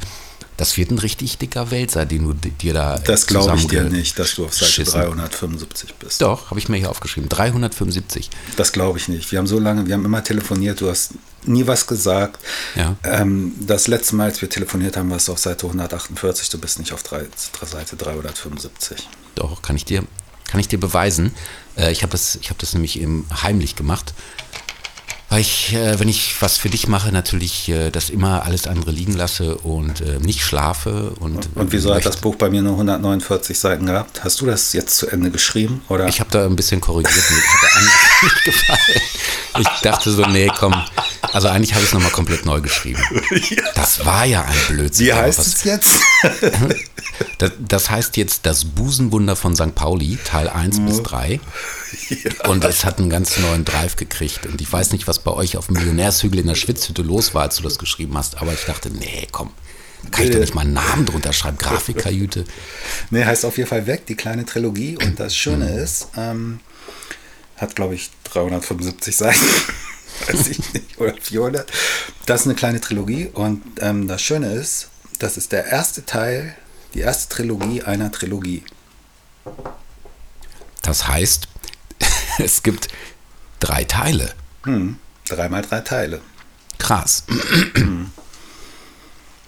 [0.64, 2.98] das wird ein richtig dicker Wälzer, den du dir da.
[2.98, 4.94] Das glaube ich dir nicht, dass du auf Seite Schissen.
[4.94, 6.22] 375 bist.
[6.22, 7.28] Doch, habe ich mir hier aufgeschrieben.
[7.28, 8.30] 375.
[8.56, 9.30] Das glaube ich nicht.
[9.34, 12.42] Wir haben so lange, wir haben immer telefoniert, du hast nie was gesagt.
[12.76, 12.96] Ja.
[13.04, 16.80] Ähm, das letzte Mal, als wir telefoniert haben, warst du auf Seite 148, du bist
[16.80, 17.26] nicht auf drei,
[17.66, 19.10] Seite 375.
[19.36, 20.06] Doch, kann ich dir,
[20.48, 21.34] kann ich dir beweisen.
[21.76, 24.14] Äh, ich habe das, hab das nämlich eben heimlich gemacht
[25.34, 28.92] weil ich, äh, wenn ich was für dich mache, natürlich äh, das immer alles andere
[28.92, 31.12] liegen lasse und äh, nicht schlafe.
[31.20, 34.24] Und, und wieso hat das Buch bei mir nur 149 Seiten gehabt?
[34.24, 35.82] Hast du das jetzt zu Ende geschrieben?
[35.90, 36.08] Oder?
[36.08, 37.82] Ich habe da ein bisschen korrigiert, mir hat
[38.22, 39.02] nicht gefallen.
[39.58, 40.76] Ich dachte so, nee, komm.
[41.34, 43.02] Also eigentlich habe ich es nochmal komplett neu geschrieben.
[43.76, 45.08] Das war ja ein Blödsinn.
[45.08, 46.00] Wie heißt es jetzt?
[47.40, 49.74] das, das, heißt jetzt das Busenwunder von St.
[49.76, 50.86] Pauli, Teil 1 mhm.
[50.86, 51.40] bis 3.
[52.10, 52.50] Ja.
[52.50, 54.46] Und es hat einen ganz neuen Drive gekriegt.
[54.46, 57.44] Und ich weiß nicht, was bei euch auf dem Millionärshügel in der Schwitzhütte los war,
[57.44, 58.42] als du das geschrieben hast.
[58.42, 59.52] Aber ich dachte, nee, komm,
[60.12, 61.58] Kann ich doch nicht mal einen Namen drunter schreiben?
[61.58, 62.46] Grafikkajüte?
[63.10, 64.98] nee, heißt auf jeden Fall weg, die kleine Trilogie.
[64.98, 65.78] Und das Schöne mhm.
[65.80, 66.60] ist, ähm,
[67.58, 69.46] hat glaube ich 375 Seiten.
[70.28, 71.72] Weiß ich nicht, oder 400.
[72.26, 73.28] Das ist eine kleine Trilogie.
[73.34, 76.56] Und ähm, das Schöne ist, das ist der erste Teil,
[76.94, 78.64] die erste Trilogie einer Trilogie.
[80.82, 81.48] Das heißt,
[82.40, 82.90] es gibt
[83.60, 84.34] drei Teile.
[84.64, 86.22] Hm, dreimal drei Teile.
[86.78, 87.24] Krass.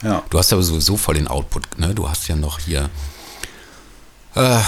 [0.04, 0.24] ja.
[0.30, 1.94] Du hast aber sowieso voll den Output, ne?
[1.94, 2.90] Du hast ja noch hier.
[4.36, 4.60] Äh,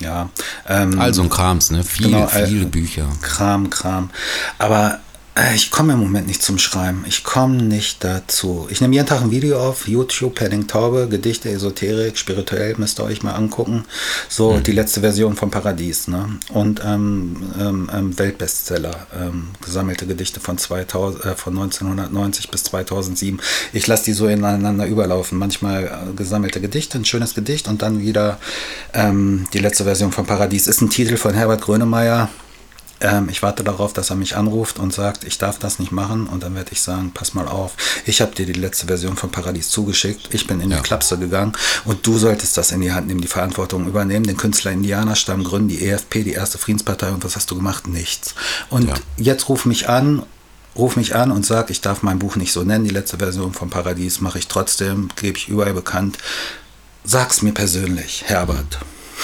[0.00, 0.30] ja.
[0.68, 1.84] Ähm, also ein Krams, ne?
[1.84, 3.06] Viele, genau, äh, viele Bücher.
[3.22, 4.10] Kram, Kram.
[4.58, 5.00] Aber
[5.56, 7.04] ich komme im Moment nicht zum Schreiben.
[7.08, 8.68] Ich komme nicht dazu.
[8.70, 13.04] Ich nehme jeden Tag ein Video auf, YouTube, Padding Taube, Gedichte, Esoterik, spirituell, müsst ihr
[13.04, 13.84] euch mal angucken.
[14.28, 14.62] So mhm.
[14.62, 16.06] die letzte Version vom Paradies.
[16.06, 16.38] Ne?
[16.50, 23.40] Und ähm, ähm, ähm Weltbestseller, ähm, gesammelte Gedichte von, 2000, äh, von 1990 bis 2007.
[23.72, 25.36] Ich lasse die so ineinander überlaufen.
[25.36, 28.38] Manchmal äh, gesammelte Gedichte, ein schönes Gedicht und dann wieder
[28.92, 30.68] ähm, die letzte Version vom Paradies.
[30.68, 32.28] Ist ein Titel von Herbert Grönemeyer
[33.00, 36.26] ähm, ich warte darauf, dass er mich anruft und sagt, ich darf das nicht machen.
[36.26, 37.76] Und dann werde ich sagen, pass mal auf,
[38.06, 40.32] ich habe dir die letzte Version von Paradies zugeschickt.
[40.32, 40.76] Ich bin in ja.
[40.76, 41.52] die Klapse gegangen
[41.84, 45.68] und du solltest das in die Hand nehmen, die Verantwortung übernehmen, den Künstler Indianerstamm gründen,
[45.68, 47.10] die EFP, die erste Friedenspartei.
[47.10, 47.86] Und was hast du gemacht?
[47.86, 48.34] Nichts.
[48.70, 48.94] Und ja.
[49.16, 50.22] jetzt ruf mich an
[50.76, 53.52] ruf mich an und sag, ich darf mein Buch nicht so nennen, die letzte Version
[53.52, 56.18] von Paradies mache ich trotzdem, gebe ich überall bekannt.
[57.04, 58.80] Sag's mir persönlich, Herbert.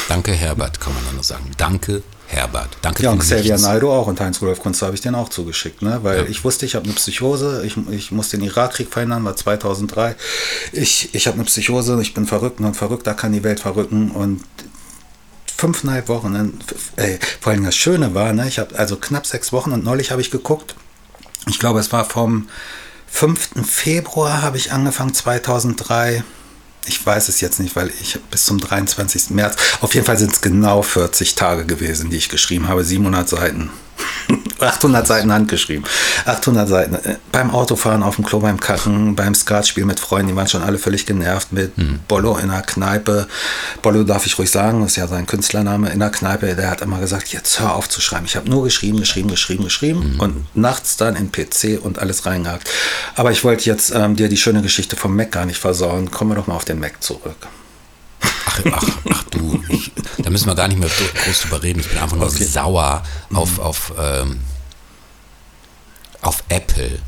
[0.09, 1.50] Danke, Herbert, kann man nur sagen.
[1.56, 2.77] Danke, Herbert.
[2.83, 5.83] Danke Ja, und Xavier Naldo auch und Heinz Rudolf Kunze habe ich den auch zugeschickt,
[5.83, 5.99] ne?
[6.03, 6.25] weil ja.
[6.27, 10.14] ich wusste, ich habe eine Psychose, ich, ich muss den Irakkrieg verhindern, war 2003.
[10.73, 14.45] Ich, ich habe eine Psychose, ich bin verrückt und verrückter kann die Welt verrücken und
[15.57, 16.55] fünfeinhalb Wochen,
[16.97, 18.47] äh, vor allem das Schöne war, ne?
[18.47, 20.77] ich habe also knapp sechs Wochen und neulich habe ich geguckt,
[21.49, 22.49] ich glaube, es war vom
[23.09, 23.66] 5.
[23.69, 26.23] Februar habe ich angefangen, 2003
[26.87, 29.31] ich weiß es jetzt nicht, weil ich bis zum 23.
[29.31, 33.29] März, auf jeden Fall sind es genau 40 Tage gewesen, die ich geschrieben habe, 700
[33.29, 33.71] Seiten.
[34.60, 35.84] 800 Seiten handgeschrieben.
[36.26, 36.94] 800 Seiten.
[36.96, 40.62] Äh, beim Autofahren, auf dem Klo, beim Kacken, beim Skatspiel mit Freunden, die waren schon
[40.62, 42.00] alle völlig genervt mit mhm.
[42.08, 43.26] Bollo in der Kneipe.
[43.82, 46.54] Bollo darf ich ruhig sagen, ist ja sein Künstlername in der Kneipe.
[46.54, 48.26] Der hat immer gesagt, jetzt hör auf zu schreiben.
[48.26, 50.20] Ich habe nur geschrieben, geschrieben, geschrieben, geschrieben mhm.
[50.20, 52.68] und nachts dann in PC und alles reingehakt.
[53.14, 56.10] Aber ich wollte jetzt ähm, dir die schöne Geschichte vom Mac gar nicht versauen.
[56.10, 57.36] Kommen wir doch mal auf den Mac zurück.
[58.50, 61.80] Ach, ach, ach du, ich, da müssen wir gar nicht mehr groß drüber reden.
[61.80, 62.44] Ich bin einfach nur okay.
[62.44, 63.60] sauer auf, mhm.
[63.60, 64.40] auf, ähm,
[66.20, 66.98] auf Apple.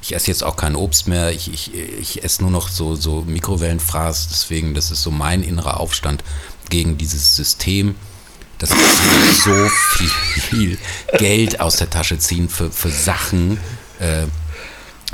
[0.00, 1.32] Ich esse jetzt auch kein Obst mehr.
[1.32, 4.28] Ich, ich, ich esse nur noch so, so Mikrowellenfraß.
[4.28, 6.22] Deswegen, das ist so mein innerer Aufstand
[6.68, 7.94] gegen dieses System.
[8.58, 10.78] Das so viel, viel
[11.18, 13.58] Geld aus der Tasche ziehen für, für Sachen.
[13.98, 14.26] Äh,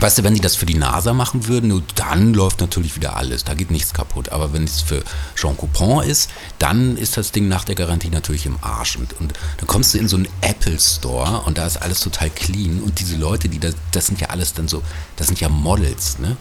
[0.01, 3.45] Weißt du, wenn die das für die NASA machen würden, dann läuft natürlich wieder alles,
[3.45, 4.31] da geht nichts kaputt.
[4.31, 5.03] Aber wenn es für
[5.37, 8.97] Jean Coupon ist, dann ist das Ding nach der Garantie natürlich im Arsch.
[8.97, 12.31] Und, und dann kommst du in so einen Apple Store und da ist alles total
[12.31, 12.81] clean.
[12.81, 14.83] Und diese Leute, die das, das sind ja alles dann so,
[15.17, 16.39] das sind ja Models, ne?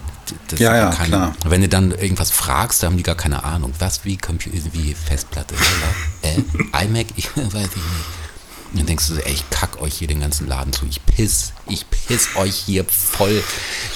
[0.48, 1.34] Das ja, ja, keine, klar.
[1.44, 3.74] Wenn du dann irgendwas fragst, da haben die gar keine Ahnung.
[3.78, 5.54] Was, wie Computer, wie Festplatte,
[6.22, 6.40] äh,
[6.84, 8.19] iMac, ich weiß ich nicht.
[8.72, 10.86] Und dann denkst du so, ey, ich kack euch hier den ganzen Laden zu.
[10.88, 13.42] Ich piss, ich piss euch hier voll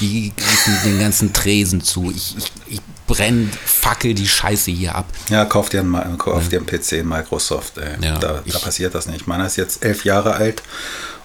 [0.01, 2.11] die ganzen, den ganzen Tresen zu.
[2.11, 5.07] Ich, ich, ich brenn, fackel die Scheiße hier ab.
[5.29, 7.79] Ja, kauf dir einen, kauf dir einen PC in Microsoft.
[7.79, 8.05] Ey.
[8.05, 9.27] Ja, da, da passiert das nicht.
[9.27, 10.63] Meiner ist jetzt elf Jahre alt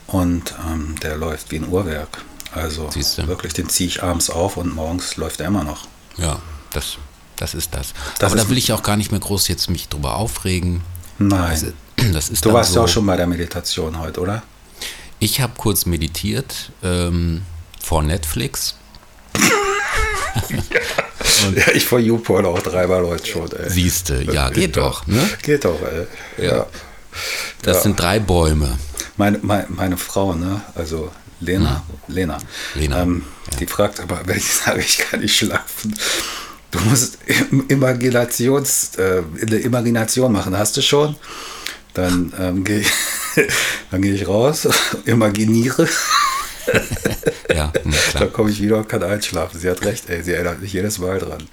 [0.08, 2.24] und ähm, der läuft wie ein Uhrwerk.
[2.52, 2.90] Also
[3.28, 5.88] wirklich, den ziehe ich abends auf und morgens läuft er immer noch.
[6.18, 6.40] Ja,
[6.72, 6.98] das,
[7.36, 7.94] das ist das.
[8.18, 10.82] das Aber ist da will ich auch gar nicht mehr groß jetzt mich drüber aufregen.
[11.20, 11.40] Nein.
[11.42, 11.68] Also,
[12.14, 14.44] das ist du warst ja so, auch schon bei der Meditation heute, oder?
[15.20, 17.42] Ich habe kurz meditiert ähm,
[17.82, 18.76] vor Netflix.
[21.56, 23.50] ja, ich vor YouPorn auch dreimal heute schon.
[23.68, 25.06] Siehste, ja, geht, doch.
[25.08, 25.30] Ne?
[25.42, 26.08] Geht doch, ey.
[26.46, 26.58] Ja.
[26.58, 26.68] ja.
[27.62, 27.84] Das ja.
[27.84, 28.78] sind drei Bäume.
[29.18, 30.62] Meine, meine, meine Frau, ne?
[30.76, 32.16] Also Lena, hm.
[32.16, 32.38] Lena,
[32.76, 33.58] Lena ähm, ja.
[33.58, 35.98] die fragt aber, wenn ich sage, ich kann nicht schlafen,
[36.72, 37.18] du musst
[37.70, 41.16] Imaginations, äh, eine Imagination machen, hast du schon?
[41.94, 42.92] Dann ähm, gehe ich,
[43.92, 44.68] geh ich raus,
[45.06, 45.88] imaginiere.
[47.54, 47.72] ja,
[48.14, 49.60] dann komme ich wieder und kann einschlafen.
[49.60, 51.44] Sie hat recht, ey, sie erinnert mich jedes Mal dran.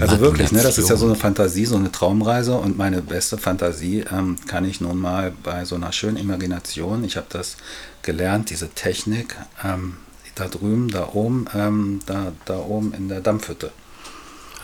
[0.00, 3.36] also wirklich, ne, das ist ja so eine Fantasie, so eine Traumreise und meine beste
[3.36, 7.56] Fantasie ähm, kann ich nun mal bei so einer schönen Imagination, ich habe das
[8.02, 9.96] gelernt, diese Technik, ähm,
[10.34, 13.72] da drüben, da oben, ähm, da, da oben in der Dampfhütte.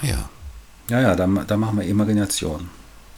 [0.03, 0.29] Ja.
[0.89, 2.71] Ja, ja, da, da machen wir Imagination.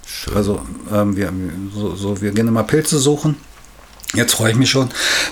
[0.09, 0.35] Schön.
[0.35, 1.33] Also ähm, wir,
[1.75, 3.37] so, so, wir gehen immer Pilze suchen
[4.15, 4.89] Jetzt freue ich mich schon.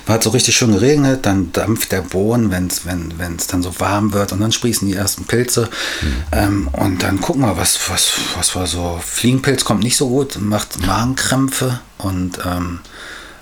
[0.07, 4.13] Hat so richtig schön geregnet, dann dampft der Boden, wenn's, wenn es dann so warm
[4.13, 5.71] wird und dann sprießen die ersten Pilze.
[6.03, 6.17] Mhm.
[6.33, 9.01] Ähm, und dann gucken wir, was, was, was war so.
[9.03, 12.81] Fliegenpilz kommt nicht so gut, macht Magenkrämpfe und ähm,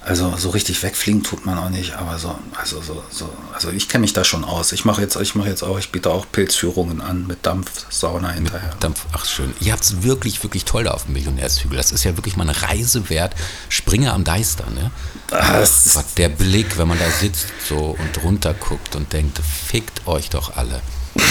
[0.05, 3.89] also so richtig wegfliegen tut man auch nicht, aber so, also so, so, also ich
[3.89, 4.73] kenne mich da schon aus.
[4.73, 8.71] Ich mache jetzt, ich mache jetzt auch, ich biete auch Pilzführungen an mit Dampfsauna hinterher.
[8.71, 9.55] Mit Dampf, ach schön.
[9.61, 11.77] Ihr habt es wirklich, wirklich toll da auf dem Millionärshügel.
[11.77, 13.35] Das ist ja wirklich mal eine Reise wert.
[13.69, 14.91] Springer am Deister, ne?
[15.29, 20.07] Das Gott, der Blick, wenn man da sitzt so und runter guckt und denkt, fickt
[20.07, 20.81] euch doch alle.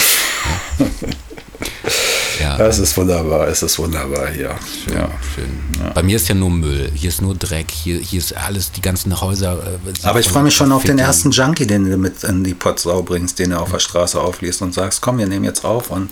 [0.80, 0.88] Ja?
[2.40, 2.58] Ja.
[2.60, 4.56] Es ist wunderbar, es ist wunderbar hier.
[4.84, 5.10] Schön, ja.
[5.34, 5.60] schön.
[5.80, 5.92] Ja.
[5.92, 8.82] Bei mir ist ja nur Müll, hier ist nur Dreck, hier, hier ist alles, die
[8.82, 9.60] ganzen Häuser.
[9.86, 12.54] Äh, Aber ich freue mich schon auf den ersten Junkie, den du mit in die
[12.54, 15.92] Potsau bringst, den du auf der Straße aufliest und sagst, komm, wir nehmen jetzt auf
[15.92, 16.10] und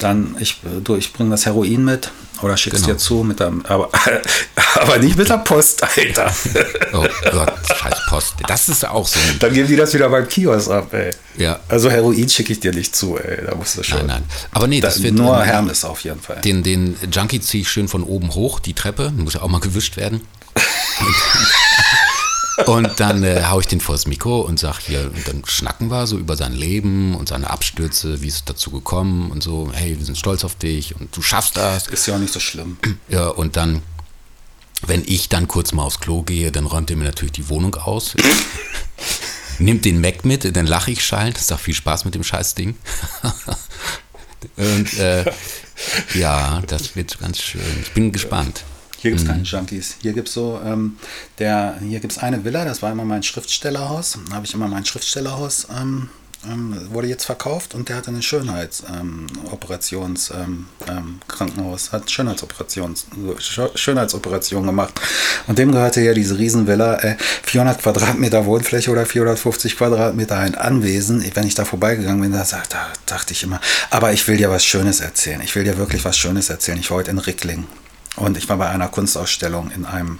[0.00, 2.10] dann, ich, du, ich bringe das Heroin mit
[2.42, 2.94] oder schickst genau.
[2.94, 3.90] dir zu mit der, aber,
[4.74, 6.32] aber nicht mit der Post, Alter.
[6.92, 8.34] Oh Gott, scheiß Post.
[8.46, 9.18] Das ist auch so.
[9.40, 11.10] Dann geben die das wieder beim Kiosk ab, ey.
[11.36, 11.60] Ja.
[11.68, 13.44] Also Heroin schicke ich dir nicht zu, ey.
[13.44, 13.98] Da musst du schon.
[13.98, 14.24] Nein, nein.
[14.52, 15.14] Aber nee, das, das wird.
[15.14, 16.40] Nur Hermes auf jeden Fall.
[16.40, 19.10] Den, den Junkie ziehe ich schön von oben hoch, die Treppe.
[19.10, 20.22] Muss ja auch mal gewischt werden.
[22.66, 26.06] Und dann äh, haue ich den vors Mikro und sage hier, und dann schnacken wir
[26.06, 29.96] so über sein Leben und seine Abstürze, wie ist es dazu gekommen und so, hey,
[29.96, 31.86] wir sind stolz auf dich und du schaffst das.
[31.86, 32.78] Ist ja auch nicht so schlimm.
[33.08, 33.82] Ja, und dann,
[34.86, 37.74] wenn ich dann kurz mal aufs Klo gehe, dann räumt er mir natürlich die Wohnung
[37.76, 38.14] aus.
[39.60, 42.76] Nimmt den Mac mit, dann lache ich schallend, sag viel Spaß mit dem Scheißding.
[44.56, 45.24] und äh,
[46.14, 47.62] ja, das wird ganz schön.
[47.82, 48.64] Ich bin gespannt.
[49.00, 49.32] Hier gibt es mhm.
[49.32, 49.96] keine Junkies.
[50.02, 50.96] Hier gibt es so, ähm,
[51.38, 54.18] der, hier gibt es eine Villa, das war immer mein Schriftstellerhaus.
[54.28, 56.08] Da habe ich immer mein Schriftstellerhaus, ähm,
[56.46, 63.06] ähm, wurde jetzt verkauft und der hatte eine Schönheitsoperations, ähm, ähm, Krankenhaus, hat Schönheitsoperations,
[63.74, 65.00] Schönheitsoperation gemacht.
[65.46, 71.24] Und dem gehörte ja diese Riesenvilla, äh, 400 Quadratmeter Wohnfläche oder 450 Quadratmeter ein Anwesen.
[71.34, 74.64] Wenn ich da vorbeigegangen bin, da, da dachte ich immer, aber ich will dir was
[74.64, 75.40] Schönes erzählen.
[75.40, 76.78] Ich will dir wirklich was Schönes erzählen.
[76.78, 77.64] Ich war heute in Rickling.
[78.18, 80.18] Und ich war bei einer Kunstausstellung in einem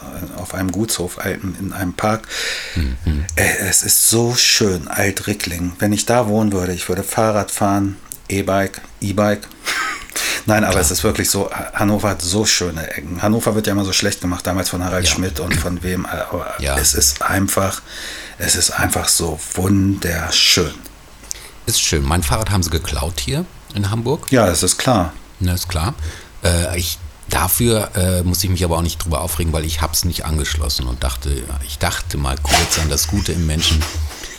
[0.00, 2.26] äh, auf einem Gutshof in einem Park.
[2.74, 3.24] Mhm.
[3.36, 5.72] Es ist so schön, Altrickling.
[5.78, 7.96] Wenn ich da wohnen würde, ich würde Fahrrad fahren,
[8.28, 9.46] E-Bike, E-Bike.
[10.46, 10.84] Nein, aber Klar.
[10.84, 13.20] es ist wirklich so, Hannover hat so schöne Ecken.
[13.20, 15.14] Hannover wird ja immer so schlecht gemacht, damals von Harald ja.
[15.14, 16.06] Schmidt und von wem.
[16.06, 16.78] Aber ja.
[16.78, 17.82] es ist einfach,
[18.38, 20.72] es ist einfach so wunderschön.
[21.66, 22.02] Ist schön.
[22.04, 23.44] Mein Fahrrad haben sie geklaut hier
[23.74, 24.28] in Hamburg.
[24.30, 25.12] Ja, das ist klar.
[25.40, 25.94] Das ist klar.
[26.42, 26.98] Äh, ich
[27.30, 30.24] Dafür äh, muss ich mich aber auch nicht drüber aufregen, weil ich habe es nicht
[30.24, 31.30] angeschlossen und dachte,
[31.66, 33.82] ich dachte mal kurz an das Gute im Menschen.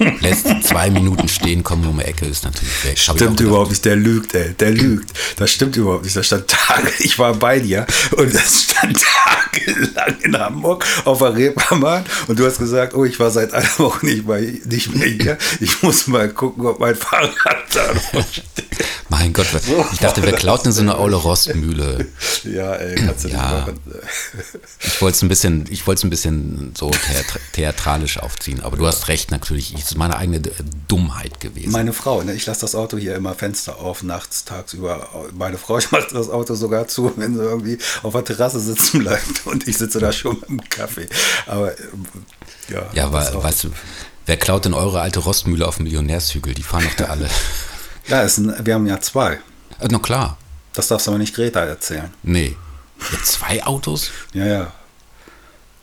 [0.22, 2.98] Lässt zwei Minuten stehen, kommen um die Ecke, ist natürlich weg.
[2.98, 5.12] Stimmt überhaupt nicht, der lügt, ey, der lügt.
[5.38, 6.16] Das stimmt überhaupt nicht.
[6.16, 7.86] Das stand Tage, ich war bei dir
[8.18, 13.20] und das stand tagelang in Hamburg auf der Reeperbahn und du hast gesagt, oh, ich
[13.20, 15.38] war seit einer Woche nicht, mehr, nicht mehr hier.
[15.60, 18.61] Ich muss mal gucken, ob mein Fahrrad da noch steht.
[19.10, 19.48] Mein Gott,
[19.92, 22.08] ich dachte, wer klaut denn so eine aule Rostmühle?
[22.44, 23.66] Ja, ey, kannst du ja.
[23.66, 23.80] nicht machen.
[24.80, 26.92] Ich wollte es ein bisschen, ich wollte es ein bisschen so
[27.54, 29.74] theatralisch aufziehen, aber du hast recht, natürlich.
[29.74, 30.42] Es ist meine eigene
[30.88, 31.72] Dummheit gewesen.
[31.72, 35.08] Meine Frau, ne, ich lasse das Auto hier immer Fenster auf, nachts, tagsüber.
[35.34, 39.00] Meine Frau, ich mache das Auto sogar zu, wenn sie irgendwie auf der Terrasse sitzen
[39.00, 41.08] bleibt und ich sitze da schon mit dem Kaffee.
[41.46, 41.74] Aber
[42.70, 42.90] ja.
[42.94, 43.72] Ja, weil, weißt du,
[44.26, 46.54] wer klaut denn eure alte Rostmühle auf dem Millionärshügel?
[46.54, 47.30] Die fahren doch da alle.
[48.08, 49.34] Ja, ein, wir haben ja zwei.
[49.80, 50.38] Äh, na klar.
[50.74, 52.10] Das darfst du aber nicht Greta erzählen.
[52.24, 52.56] Nee.
[53.00, 54.12] Ja, zwei Autos?
[54.34, 54.72] Ja, ja.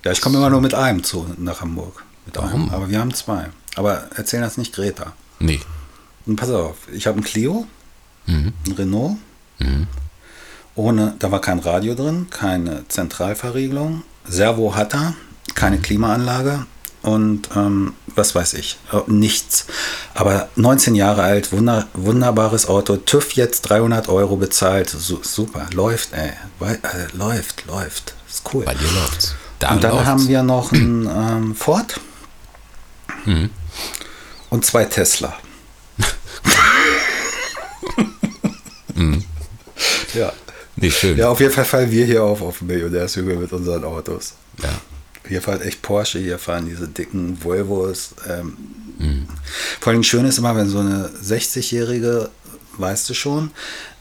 [0.05, 2.05] Ja, ich komme immer nur mit einem zu nach Hamburg.
[2.27, 2.62] Mit Warum?
[2.62, 2.75] Einem.
[2.75, 3.47] Aber wir haben zwei.
[3.75, 5.12] Aber erzählen das nicht Greta.
[5.39, 5.61] Nee.
[6.27, 7.66] Und pass auf, ich habe einen Clio,
[8.27, 8.53] mhm.
[8.64, 9.16] einen Renault.
[9.59, 9.87] Mhm.
[10.75, 14.05] Ohne, da war kein Radio drin, keine Zentralverriegelung.
[14.27, 15.14] Servo hat er,
[15.55, 15.83] keine mhm.
[15.83, 16.66] Klimaanlage,
[17.03, 19.66] und ähm, was weiß ich, äh, nichts.
[20.14, 26.12] Aber 19 Jahre alt, wunder, wunderbares Auto, TÜV jetzt 300 Euro bezahlt, so, super, läuft,
[26.12, 26.77] ey, äh,
[27.14, 28.64] läuft, läuft, ist cool.
[28.64, 29.35] Bei dir läuft's.
[29.59, 30.07] Da und dann läuft's.
[30.07, 31.99] haben wir noch einen ähm, Ford
[33.25, 33.51] mhm.
[34.51, 35.35] und zwei Tesla.
[38.95, 39.25] mhm.
[40.14, 40.33] Ja.
[40.77, 41.16] Nicht schön.
[41.19, 44.35] Ja, auf jeden Fall fallen wir hier auf auf Millionärshügel mit unseren Autos.
[44.62, 44.69] Ja.
[45.29, 48.14] Hier fahren echt Porsche, hier fahren diese dicken Volvos.
[48.29, 48.57] Ähm,
[48.99, 49.29] mhm.
[49.81, 52.31] Vor allem schön ist immer, wenn so eine 60-jährige,
[52.79, 53.51] weißt du schon,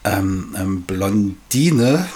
[0.04, 2.08] ähm, ähm, Blondine,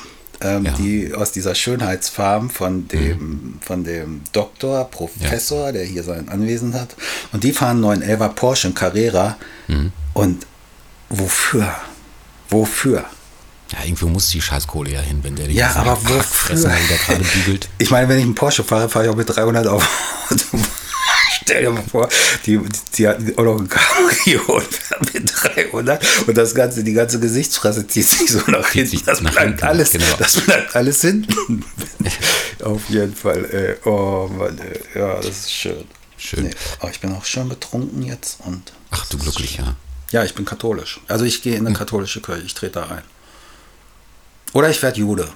[0.42, 0.72] ähm, ja.
[0.74, 3.60] die aus dieser Schönheitsfarm von dem, mhm.
[3.62, 5.72] von dem Doktor, Professor, ja.
[5.74, 6.96] der hier sein Anwesen hat,
[7.32, 9.38] und die fahren 911er Porsche in Carrera.
[9.68, 9.92] Mhm.
[10.14, 10.48] Und
[11.10, 11.76] wofür?
[12.50, 13.06] Wofür?
[13.72, 16.58] Ja, irgendwo muss die Scheißkohle ja hin, wenn der die Ja, aber wofür?
[16.58, 17.70] wieder gerade bügelt.
[17.78, 19.88] Ich meine, wenn ich einen Porsche fahre, fahre ich auch mit 300 auf.
[21.44, 22.08] Stell dir mal vor,
[22.46, 22.60] die,
[22.96, 24.62] die, hatten auch noch ein Cabrio
[25.14, 29.02] mit 300 und das ganze, die ganze Gesichtsfresse zieht sich so nach hinten.
[29.06, 30.06] Das nach bleibt hinten, alles, genau.
[30.20, 31.66] das bleibt alles hinten.
[32.64, 33.76] Auf jeden Fall, ey.
[33.86, 35.00] Oh Mann, ey.
[35.00, 35.84] Ja, das ist schön.
[36.18, 36.44] Schön.
[36.44, 38.72] Nee, aber ich bin auch schön betrunken jetzt und.
[38.92, 39.76] Ach du glücklicher.
[40.12, 41.00] Ja, ich bin katholisch.
[41.08, 43.04] Also ich gehe in eine katholische Kirche, ich trete da ein.
[44.54, 45.28] Oder ich werde Jude.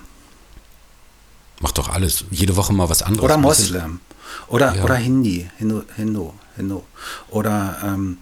[1.62, 2.26] Mach doch alles.
[2.32, 3.24] Jede Woche mal was anderes.
[3.24, 4.00] Oder Moslem.
[4.48, 4.84] Oder, Ja.
[4.84, 5.50] oder Hindi.
[5.58, 6.82] Hindu, Hindu, Hindu.
[7.30, 8.18] Oder ähm,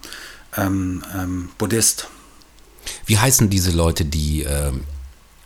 [0.56, 2.08] ähm, ähm, Buddhist.
[3.06, 4.84] Wie heißen diese Leute, die ähm,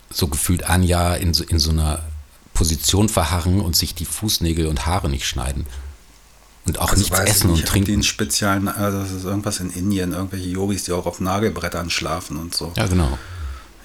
[0.10, 2.00] so gefühlt ein Jahr in so, in so einer
[2.54, 5.66] Position verharren und sich die Fußnägel und Haare nicht schneiden?
[6.66, 7.94] Und auch nichts Also ich essen nicht, und trinken?
[7.94, 12.36] in speziellen, also das ist irgendwas in Indien, irgendwelche Yogis, die auch auf Nagelbrettern schlafen
[12.36, 12.74] und so.
[12.76, 13.18] Ja, genau.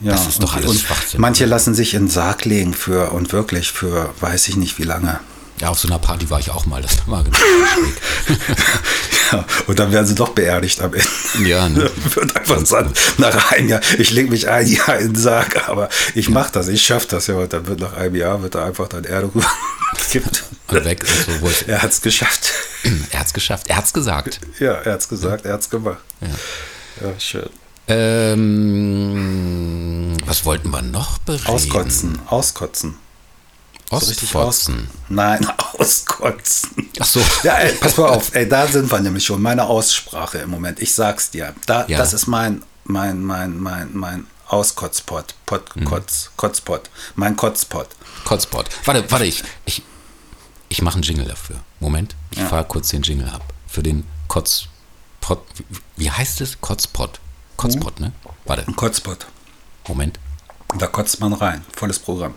[0.02, 1.20] Ja, das ist doch alles Schwachsinn.
[1.20, 4.82] Manche lassen sich in den Sarg legen für und wirklich für weiß ich nicht wie
[4.84, 5.20] lange.
[5.60, 6.82] Ja, auf so einer Party war ich auch mal.
[6.82, 7.38] Das war genau.
[9.32, 11.48] Ja, und dann werden sie doch beerdigt am Ende.
[11.48, 11.90] Ja, ne?
[12.14, 15.88] Wird einfach sagen, nach einem Jahr, ich lege mich ein Jahr in den Sarg, aber
[16.14, 17.36] ich mache das, ich schaffe das ja.
[17.36, 20.44] Und dann wird nach einem Jahr wird da einfach dann Erde rübergekippt.
[20.68, 21.40] Und weg und so.
[21.42, 22.50] Wo es, Er hat es geschafft.
[23.10, 23.68] er hat's geschafft.
[23.68, 24.40] Er hat's gesagt.
[24.58, 25.98] Ja, er hat es gesagt, er hat es gemacht.
[26.20, 26.28] Ja.
[27.08, 27.48] Ja, schön.
[28.82, 31.46] Ähm, was wollten wir noch bereden?
[31.46, 32.94] Auskotzen, auskotzen.
[33.90, 34.46] So richtig aus.
[34.68, 34.88] Ostfotzen.
[35.10, 35.46] Nein,
[35.78, 36.88] auskotzen.
[36.98, 37.20] Ach so.
[37.42, 39.42] Ja, ey, pass mal auf, ey, da sind wir nämlich schon.
[39.42, 40.80] Meine Aussprache im Moment.
[40.80, 41.54] Ich sag's dir.
[41.66, 41.98] Da, Ja.
[41.98, 45.34] Das ist mein, mein, mein, mein, mein Auskotzpot.
[45.44, 45.84] Pot, Mhm.
[45.84, 46.88] Kotz, Kotzpot.
[47.16, 47.88] Mein Kotzpot.
[48.24, 48.66] Kotzpot.
[48.86, 49.82] Warte, warte, ich, ich,
[50.70, 51.56] ich mache einen Jingle dafür.
[51.80, 52.46] Moment, ich Ja.
[52.46, 53.42] fahre kurz den Jingle ab.
[53.68, 55.44] Für den Kotzpot.
[55.68, 56.58] Wie, wie heißt es?
[56.62, 57.20] Kotzpot.
[57.62, 58.10] Kotzpot, ne?
[58.44, 59.24] Warte, Ein Kotzpot.
[59.86, 60.18] Moment.
[60.78, 61.64] Da kotzt man rein.
[61.72, 62.34] Volles Programm.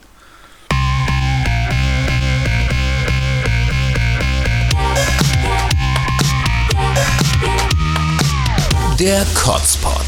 [8.99, 10.05] Der Kotzpot.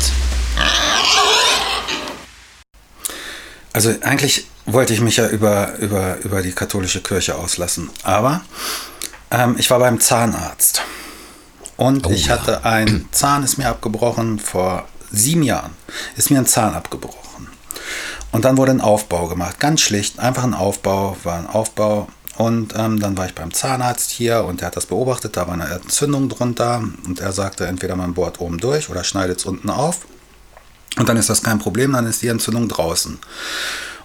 [3.73, 7.89] Also eigentlich wollte ich mich ja über, über, über die katholische Kirche auslassen.
[8.03, 8.41] Aber
[9.31, 10.83] ähm, ich war beim Zahnarzt.
[11.75, 12.33] Und Oh ich ja.
[12.33, 15.71] hatte ein Zahn, ist mir abgebrochen vor sieben Jahren.
[16.15, 17.47] Ist mir ein Zahn abgebrochen.
[18.31, 19.59] Und dann wurde ein Aufbau gemacht.
[19.59, 20.19] Ganz schlicht.
[20.19, 22.07] Einfach ein Aufbau, war ein Aufbau.
[22.37, 25.37] Und ähm, dann war ich beim Zahnarzt hier und der hat das beobachtet.
[25.37, 26.83] Da war eine Entzündung drunter.
[27.05, 30.05] Und er sagte, entweder man bohrt oben durch oder schneidet es unten auf.
[30.97, 33.19] Und dann ist das kein Problem, dann ist die Entzündung draußen.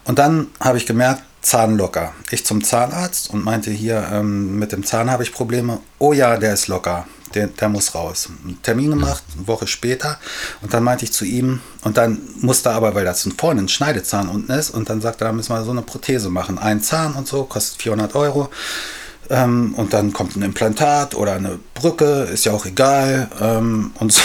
[0.04, 2.12] Und dann habe ich gemerkt, Zahn locker.
[2.30, 5.80] Ich zum Zahnarzt und meinte hier, ähm, mit dem Zahn habe ich Probleme.
[5.98, 7.06] Oh ja, der ist locker.
[7.34, 8.28] Der, der muss raus.
[8.44, 10.18] Einen Termin gemacht, eine Woche später.
[10.60, 14.28] Und dann meinte ich zu ihm, und dann musste aber, weil das vorne ein Schneidezahn
[14.28, 16.58] unten ist, und dann sagte er, da müssen wir so eine Prothese machen.
[16.58, 18.50] Ein Zahn und so, kostet 400 Euro.
[19.30, 23.30] Ähm, und dann kommt ein Implantat oder eine Brücke, ist ja auch egal.
[23.40, 24.20] Ähm, und so.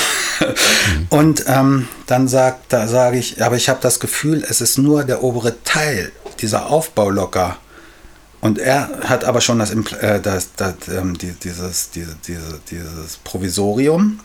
[1.09, 5.03] und ähm, dann sagt, da sage ich, aber ich habe das Gefühl, es ist nur
[5.03, 7.57] der obere Teil, dieser Aufbau locker.
[8.41, 13.17] Und er hat aber schon das, äh, das, das ähm, die, dieses, diese, diese, dieses
[13.17, 14.19] Provisorium,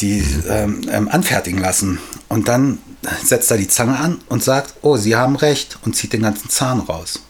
[0.00, 1.98] die ähm, ähm, anfertigen lassen.
[2.28, 2.78] Und dann
[3.22, 6.48] setzt er die Zange an und sagt, oh, Sie haben recht und zieht den ganzen
[6.48, 7.20] Zahn raus.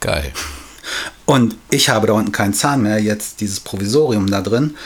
[0.00, 0.32] Geil.
[1.26, 4.76] Und ich habe da unten keinen Zahn mehr, jetzt dieses Provisorium da drin.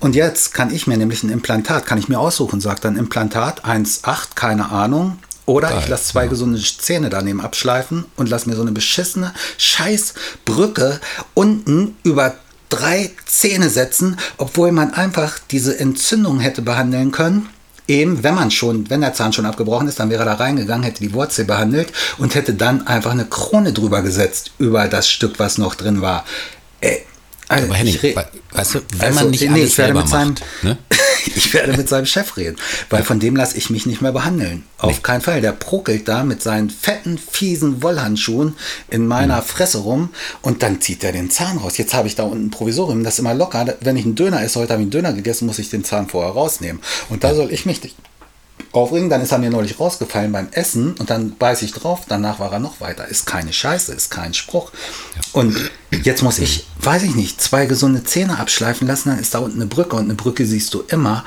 [0.00, 3.64] Und jetzt kann ich mir nämlich ein Implantat, kann ich mir aussuchen, sagt dann Implantat
[3.64, 5.18] 1,8, keine Ahnung.
[5.46, 9.34] Oder Geil, ich lasse zwei gesunde Zähne daneben abschleifen und lasse mir so eine beschissene
[9.58, 11.00] Scheißbrücke
[11.34, 12.34] unten über
[12.70, 17.48] drei Zähne setzen, obwohl man einfach diese Entzündung hätte behandeln können.
[17.86, 20.84] Eben, wenn man schon, wenn der Zahn schon abgebrochen ist, dann wäre er da reingegangen,
[20.84, 25.38] hätte die Wurzel behandelt und hätte dann einfach eine Krone drüber gesetzt über das Stück,
[25.38, 26.24] was noch drin war.
[27.54, 30.08] Also Aber Henning, ich weißt du, wenn also, man nicht nee, alles ich werde mit
[30.08, 30.78] seinem, macht, ne?
[31.36, 32.56] ich werde mit seinem Chef reden,
[32.90, 34.64] weil von dem lasse ich mich nicht mehr behandeln.
[34.78, 35.40] Auf keinen Fall.
[35.40, 38.56] Der prokelt da mit seinen fetten, fiesen Wollhandschuhen
[38.90, 39.44] in meiner Mhm.
[39.44, 40.10] Fresse rum
[40.42, 41.78] und dann zieht er den Zahn raus.
[41.78, 43.76] Jetzt habe ich da unten ein Provisorium, das ist immer locker.
[43.80, 46.08] Wenn ich einen Döner esse, heute habe ich einen Döner gegessen, muss ich den Zahn
[46.08, 46.82] vorher rausnehmen.
[47.08, 47.96] Und da soll ich mich nicht
[48.74, 49.10] aufregen.
[49.10, 52.02] Dann ist er mir neulich rausgefallen beim Essen und dann beiß ich drauf.
[52.08, 53.06] Danach war er noch weiter.
[53.06, 54.72] Ist keine Scheiße, ist kein Spruch.
[55.32, 59.10] Und jetzt muss ich, weiß ich nicht, zwei gesunde Zähne abschleifen lassen.
[59.10, 61.24] Dann ist da unten eine Brücke und eine Brücke siehst du immer.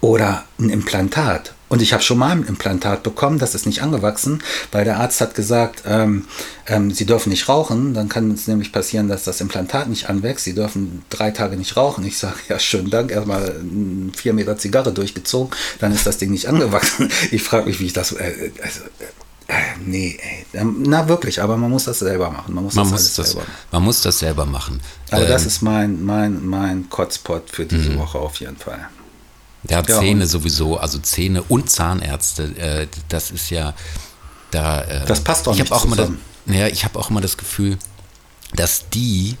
[0.00, 1.54] Oder ein Implantat.
[1.68, 4.42] Und ich habe schon mal ein Implantat bekommen, das ist nicht angewachsen,
[4.72, 6.24] weil der Arzt hat gesagt, ähm,
[6.66, 7.94] ähm, Sie dürfen nicht rauchen.
[7.94, 10.44] Dann kann es nämlich passieren, dass das Implantat nicht anwächst.
[10.44, 12.04] Sie dürfen drei Tage nicht rauchen.
[12.04, 16.30] Ich sage, ja, schönen Dank, erstmal mm, vier Meter Zigarre durchgezogen, dann ist das Ding
[16.30, 17.10] nicht angewachsen.
[17.30, 18.12] Ich frage mich, wie ich das.
[18.12, 18.80] Äh, also,
[19.48, 19.54] äh,
[19.84, 20.60] nee, ey.
[20.60, 22.54] Ähm, na wirklich, aber man muss das selber machen.
[22.54, 23.52] Man muss man das muss das, selber machen.
[23.72, 24.80] Man muss das selber machen.
[25.10, 27.98] Aber ähm, das ist mein, mein, mein Kotspot für diese mhm.
[27.98, 28.88] Woche auf jeden Fall.
[29.68, 33.74] Ja, Zähne sowieso, also Zähne und Zahnärzte, äh, das ist ja
[34.50, 34.82] da.
[34.82, 36.20] Äh, das passt doch ich nicht auch zusammen.
[36.46, 37.76] Immer das, ja, ich habe auch immer das Gefühl,
[38.54, 39.36] dass die,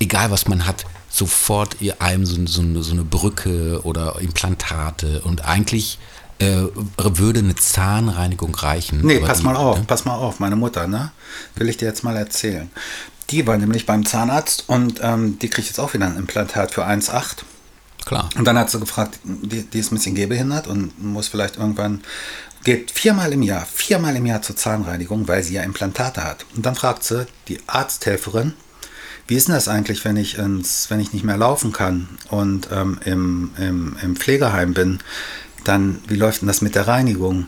[0.00, 5.98] egal was man hat, sofort einem so, so, so eine Brücke oder Implantate und eigentlich
[6.38, 6.62] äh,
[6.96, 9.00] würde eine Zahnreinigung reichen.
[9.02, 9.84] Nee, pass die, mal auf, ne?
[9.86, 11.12] pass mal auf, meine Mutter, ne?
[11.56, 12.70] Will ich dir jetzt mal erzählen.
[13.28, 16.86] Die war nämlich beim Zahnarzt und ähm, die kriegt jetzt auch wieder ein Implantat für
[16.86, 17.42] 1,8.
[18.04, 18.28] Klar.
[18.36, 22.02] Und dann hat sie gefragt, die, die ist ein bisschen gehbehindert und muss vielleicht irgendwann,
[22.64, 26.44] geht viermal im Jahr, viermal im Jahr zur Zahnreinigung, weil sie ja Implantate hat.
[26.56, 28.54] Und dann fragt sie die Arzthelferin,
[29.26, 32.68] wie ist denn das eigentlich, wenn ich, ins, wenn ich nicht mehr laufen kann und
[32.72, 34.98] ähm, im, im, im Pflegeheim bin?
[35.62, 37.46] Dann, wie läuft denn das mit der Reinigung?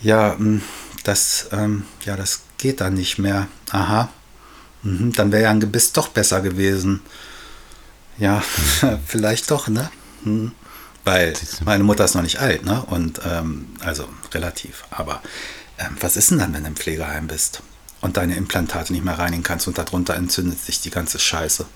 [0.00, 0.62] Ja, hm,
[1.04, 3.46] das, ähm, ja, das geht dann nicht mehr.
[3.70, 4.08] Aha.
[4.82, 7.00] Mhm, dann wäre ja ein Gebiss doch besser gewesen.
[8.18, 8.42] Ja,
[9.06, 9.90] vielleicht doch, ne?
[10.24, 10.52] Hm.
[11.04, 11.32] Weil
[11.64, 12.82] meine Mutter ist noch nicht alt, ne?
[12.82, 14.84] Und ähm, also relativ.
[14.90, 15.22] Aber
[15.78, 17.62] ähm, was ist denn dann, wenn du im Pflegeheim bist
[18.00, 21.66] und deine Implantate nicht mehr reinigen kannst und darunter entzündet sich die ganze Scheiße?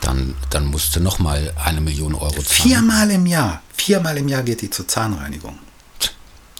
[0.00, 2.70] Dann, dann musst du nochmal eine Million Euro zahlen.
[2.70, 3.60] Viermal im Jahr.
[3.76, 5.58] Viermal im Jahr geht die zur Zahnreinigung.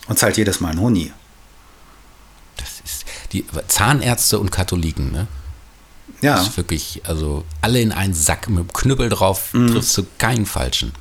[0.09, 1.13] Und zahlt jedes Mal ein Huni.
[2.57, 5.27] Das ist die Zahnärzte und Katholiken, ne?
[6.23, 6.37] Ja.
[6.37, 9.73] Das ist wirklich, also alle in einen Sack mit dem Knüppel drauf, mhm.
[9.73, 10.93] triffst du keinen falschen.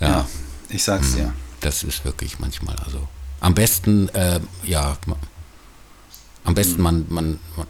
[0.00, 0.08] Ja.
[0.08, 0.28] ja
[0.68, 1.26] ich sag's dir.
[1.26, 1.32] Mhm.
[1.60, 3.08] Das ist wirklich manchmal, also
[3.40, 4.96] am besten, äh, ja,
[6.44, 6.82] am besten mhm.
[6.82, 7.66] man, man, man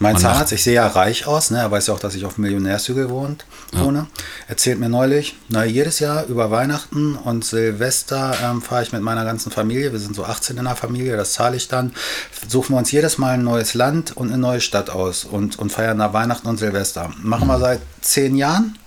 [0.00, 1.58] mein Man Zahnarzt, ich sehe ja reich aus, ne?
[1.58, 3.98] er weiß ja auch, dass ich auf Millionärshügel wohnt, wohne.
[3.98, 4.06] Ja.
[4.48, 9.26] Erzählt mir neulich, na, jedes Jahr über Weihnachten und Silvester ähm, fahre ich mit meiner
[9.26, 11.92] ganzen Familie, wir sind so 18 in der Familie, das zahle ich dann,
[12.48, 15.70] suchen wir uns jedes Mal ein neues Land und eine neue Stadt aus und, und
[15.70, 17.10] feiern da Weihnachten und Silvester.
[17.22, 17.52] Machen mhm.
[17.52, 18.78] wir seit zehn Jahren.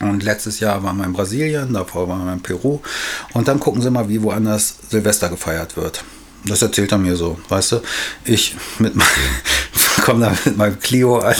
[0.00, 2.80] Und letztes Jahr waren wir in Brasilien, davor waren wir in Peru.
[3.32, 6.02] Und dann gucken Sie mal, wie woanders Silvester gefeiert wird.
[6.44, 7.82] Das erzählt er mir so, weißt du?
[8.24, 9.06] Ich mit meinem,
[9.96, 11.34] komme da mit meinem Clio an.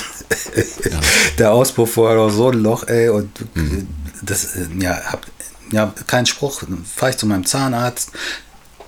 [0.85, 1.01] Ja.
[1.39, 3.87] Der Auspuff vorher noch so ein Loch, ey, und mhm.
[4.23, 4.49] das,
[4.79, 5.27] ja, hab,
[5.71, 6.63] ja, kein Spruch.
[6.95, 8.13] Fahre ich zu meinem Zahnarzt,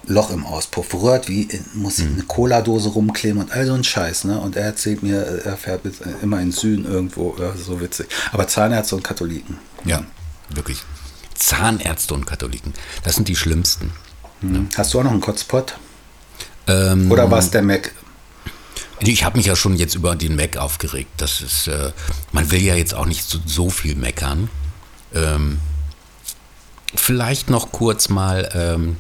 [0.07, 2.15] Loch im Auspuff, rührt wie, muss ich mhm.
[2.15, 4.41] eine Cola-Dose rumkleben und all so ein Scheiß, ne?
[4.41, 5.83] Und er erzählt mir, er fährt
[6.23, 8.07] immer in Süden irgendwo, ja, so witzig.
[8.33, 9.59] Aber Zahnärzte und Katholiken.
[9.85, 10.05] Ja,
[10.51, 10.83] wirklich.
[11.35, 13.93] Zahnärzte und Katholiken, das sind die schlimmsten.
[14.41, 14.53] Mhm.
[14.53, 14.67] Ne?
[14.77, 15.77] Hast du auch noch einen Kotzpot?
[16.67, 17.93] Ähm, Oder war es der Mac?
[19.01, 21.11] Ich habe mich ja schon jetzt über den Mac aufgeregt.
[21.17, 21.93] Das ist, äh,
[22.33, 24.49] man will ja jetzt auch nicht so, so viel meckern.
[25.15, 25.61] Ähm,
[26.95, 28.97] vielleicht noch kurz mal, ähm,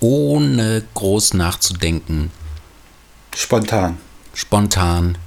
[0.00, 2.30] ohne groß nachzudenken.
[3.34, 3.98] Spontan.
[4.34, 5.18] Spontan.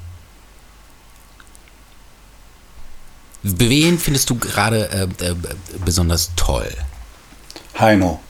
[3.44, 5.36] Wen findest du gerade äh, äh,
[5.84, 6.74] besonders toll?
[7.78, 8.22] Heino.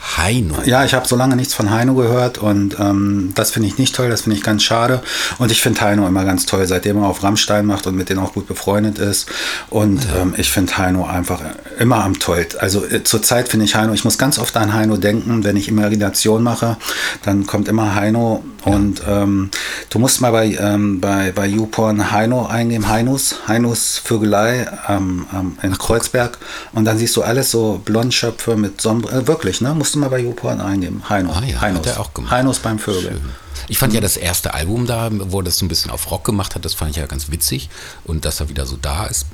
[0.00, 0.56] Heino.
[0.64, 3.94] Ja, ich habe so lange nichts von Heino gehört und ähm, das finde ich nicht
[3.94, 5.02] toll, das finde ich ganz schade.
[5.38, 8.20] Und ich finde Heino immer ganz toll, seitdem er auf Rammstein macht und mit denen
[8.20, 9.28] auch gut befreundet ist.
[9.70, 10.22] Und ja.
[10.22, 11.40] ähm, ich finde Heino einfach
[11.78, 12.60] immer am tollsten.
[12.60, 15.68] Also äh, zurzeit finde ich Heino, ich muss ganz oft an Heino denken, wenn ich
[15.68, 16.76] Imagination mache,
[17.24, 18.44] dann kommt immer Heino.
[18.74, 19.50] Und ähm,
[19.90, 25.26] du musst mal bei, ähm, bei, bei YouPorn Heino eingeben, Heinus, Heinus Vögelei ähm,
[25.62, 26.38] in Ach, Kreuzberg
[26.72, 29.74] und dann siehst du alles so Blondschöpfe mit Sonnenbrille, äh, wirklich, ne?
[29.74, 31.02] Musst du mal bei YouPorn eingeben.
[31.08, 31.32] Heino.
[31.32, 31.86] Ah, ja, Heinos.
[31.86, 32.32] Hat er auch gemacht.
[32.32, 33.12] Heinos beim Vögel.
[33.12, 33.20] Schön.
[33.68, 36.54] Ich fand ja das erste Album da, wo das so ein bisschen auf Rock gemacht
[36.54, 37.68] hat, das fand ich ja ganz witzig
[38.04, 39.26] und dass er wieder so da ist.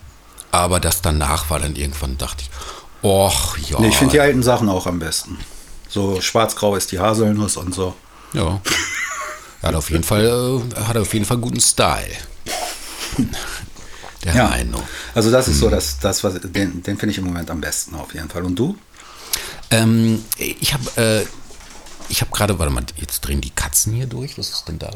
[0.51, 2.51] Aber das danach war dann irgendwann, dachte ich,
[3.03, 3.81] och, ja.
[3.81, 5.39] Nee, ich finde die alten Sachen auch am besten.
[5.89, 7.95] So schwarz-grau ist die Haselnuss und so.
[8.33, 8.61] Ja.
[9.65, 12.05] Er hat auf jeden Fall, äh, hat auf jeden Fall guten Style.
[14.23, 14.51] Der ja.
[14.51, 14.83] Heino.
[15.15, 15.61] Also das ist hm.
[15.61, 18.45] so das, das was, den, den finde ich im Moment am besten auf jeden Fall.
[18.45, 18.77] Und du?
[19.71, 21.25] Ähm, ich habe äh,
[22.11, 24.37] ich habe gerade, warte mal, jetzt drehen die Katzen hier durch.
[24.37, 24.91] Was ist denn da?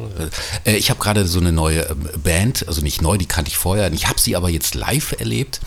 [0.67, 3.57] Äh, ich habe gerade so eine neue ähm, Band, also nicht neu, die kannte ich
[3.57, 3.91] vorher.
[3.95, 5.61] Ich habe sie aber jetzt live erlebt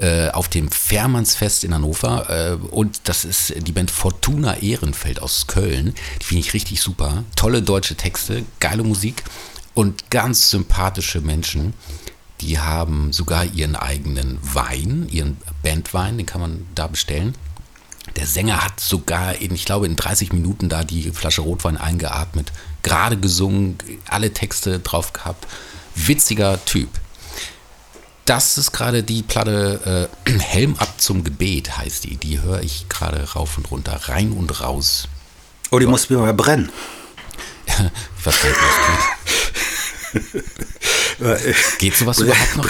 [0.00, 2.30] äh, auf dem Fährmannsfest in Hannover.
[2.30, 5.94] Äh, und das ist die Band Fortuna Ehrenfeld aus Köln.
[6.20, 7.24] Die finde ich richtig super.
[7.36, 9.22] Tolle deutsche Texte, geile Musik
[9.74, 11.74] und ganz sympathische Menschen.
[12.40, 17.34] Die haben sogar ihren eigenen Wein, ihren Bandwein, den kann man da bestellen.
[18.16, 22.50] Der Sänger hat sogar, in, ich glaube, in 30 Minuten da die Flasche Rotwein eingeatmet,
[22.82, 23.76] gerade gesungen,
[24.08, 25.46] alle Texte drauf gehabt.
[25.94, 26.88] Witziger Typ.
[28.24, 32.16] Das ist gerade die Platte äh, Helm ab zum Gebet heißt die.
[32.16, 35.08] Die höre ich gerade rauf und runter, rein und raus.
[35.70, 36.70] Oh, die muss mir mal brennen.
[37.66, 38.60] ich weiß gar nicht,
[41.18, 41.78] was geht.
[41.78, 42.68] geht sowas überhaupt noch?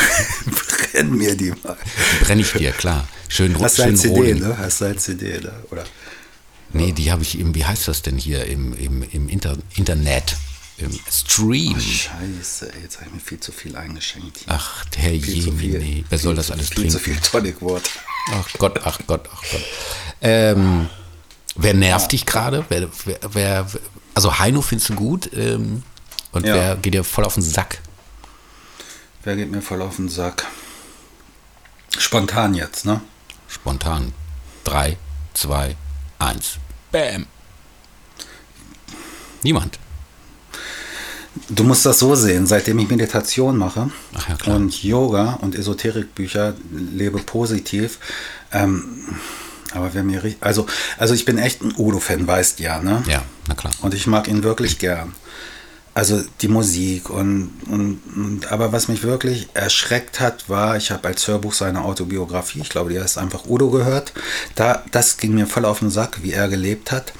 [0.92, 1.76] Brenn mir die mal.
[2.22, 3.08] Brenne ich dir, klar.
[3.28, 4.38] Schön, Hast schön du CD, Rolling.
[4.40, 4.58] ne?
[4.58, 5.52] Hast du ein CD, ne?
[5.70, 5.84] oder?
[6.72, 10.36] Nee, die habe ich im, wie heißt das denn hier, im, im, im Inter, Internet,
[10.82, 11.74] im Stream.
[11.76, 14.38] Oh, scheiße, jetzt habe ich mir viel zu viel eingeschenkt.
[14.38, 14.46] Hier.
[14.48, 16.98] Ach, Herr Jemine, wer soll das alles viel trinken?
[16.98, 17.90] Viel zu viel Tonic Water.
[18.32, 19.64] Ach Gott, ach Gott, ach Gott.
[20.20, 20.88] Ähm,
[21.56, 22.08] wer nervt ja.
[22.08, 22.64] dich gerade?
[22.68, 23.66] Wer, wer, wer,
[24.14, 25.82] also Heino findest du gut ähm,
[26.32, 26.54] und ja.
[26.54, 27.80] wer geht dir voll auf den Sack?
[29.22, 30.46] Wer geht mir voll auf den Sack?
[31.98, 33.00] Spontan jetzt, ne?
[33.48, 34.12] Spontan.
[34.64, 34.96] Drei,
[35.34, 35.76] zwei,
[36.18, 36.58] eins.
[36.92, 37.26] Bam.
[39.42, 39.78] Niemand.
[41.50, 43.90] Du musst das so sehen, seitdem ich Meditation mache
[44.28, 46.54] ja, und Yoga und Esoterikbücher
[46.92, 47.98] lebe positiv.
[48.52, 49.16] Ähm,
[49.72, 50.66] aber wer mir also
[50.98, 53.02] also ich bin echt ein Udo-Fan, weißt ja, ne?
[53.06, 53.72] Ja, na klar.
[53.82, 55.12] Und ich mag ihn wirklich gern
[55.92, 61.08] also die Musik und, und, und, aber was mich wirklich erschreckt hat, war, ich habe
[61.08, 64.12] als Hörbuch seine Autobiografie, ich glaube, die heißt einfach Udo gehört.
[64.54, 67.12] Da, das ging mir voll auf den Sack, wie er gelebt hat,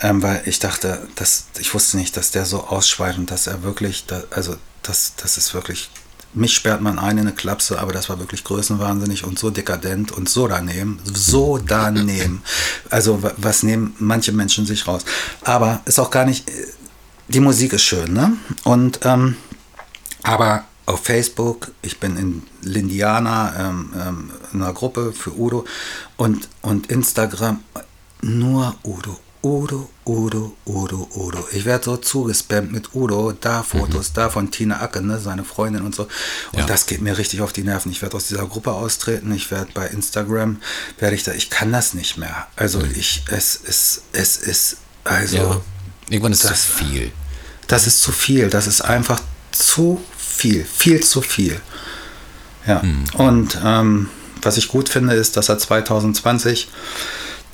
[0.00, 4.04] ähm, weil ich dachte, dass, ich wusste nicht, dass der so ausschweifend, dass er wirklich,
[4.06, 5.90] da, also das, das ist wirklich,
[6.34, 10.12] mich sperrt man ein in eine Klapse, aber das war wirklich größenwahnsinnig und so dekadent
[10.12, 12.42] und so daneben, so daneben.
[12.90, 15.04] Also was nehmen manche Menschen sich raus.
[15.42, 16.48] Aber ist auch gar nicht
[17.30, 18.36] die Musik ist schön, ne?
[18.64, 19.36] Und ähm,
[20.22, 25.64] aber auf Facebook, ich bin in Lindiana ähm, ähm, in einer Gruppe für Udo
[26.16, 27.60] und, und Instagram
[28.22, 29.18] nur Udo.
[29.42, 31.48] Udo, Udo, Udo, Udo.
[31.52, 34.14] Ich werde so zugespammt mit Udo, da Fotos, mhm.
[34.14, 36.02] da von Tina Acke, ne, seine Freundin und so.
[36.52, 36.66] Und ja.
[36.66, 37.90] das geht mir richtig auf die Nerven.
[37.90, 40.58] Ich werde aus dieser Gruppe austreten, ich werde bei Instagram,
[40.98, 42.48] werde ich da, ich kann das nicht mehr.
[42.56, 42.92] Also mhm.
[42.94, 45.36] ich, es ist, es ist, also.
[45.36, 45.60] Ja.
[46.10, 47.12] Irgendwann ist das zu viel
[47.70, 48.50] das ist zu viel.
[48.50, 49.20] Das ist einfach
[49.52, 50.64] zu viel.
[50.64, 51.60] Viel zu viel.
[52.66, 52.82] Ja.
[52.82, 53.04] Mhm.
[53.14, 54.08] Und ähm,
[54.42, 56.68] was ich gut finde, ist, dass er 2020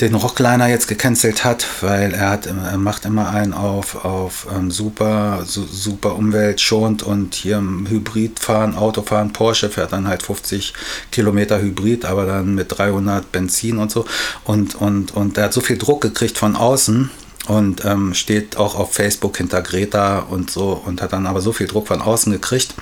[0.01, 4.71] den Rockliner jetzt gecancelt hat, weil er hat er macht immer einen auf, auf ähm,
[4.71, 10.23] super, su, super umweltschonend und hier im Hybrid fahren, Auto fahren, Porsche fährt dann halt
[10.23, 10.75] 50
[11.11, 14.05] Kilometer Hybrid, aber dann mit 300 Benzin und so
[14.45, 17.11] und, und, und der hat so viel Druck gekriegt von außen,
[17.47, 21.53] und ähm, steht auch auf Facebook hinter Greta und so und hat dann aber so
[21.53, 22.75] viel Druck von außen gekriegt,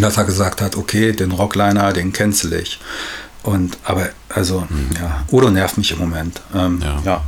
[0.00, 2.78] dass er gesagt hat, okay, den Rockliner, den cancel ich.
[3.42, 4.90] Und aber, also, mhm.
[5.00, 6.40] ja, Udo nervt mich im Moment.
[6.54, 7.00] Ähm, ja.
[7.04, 7.24] ja.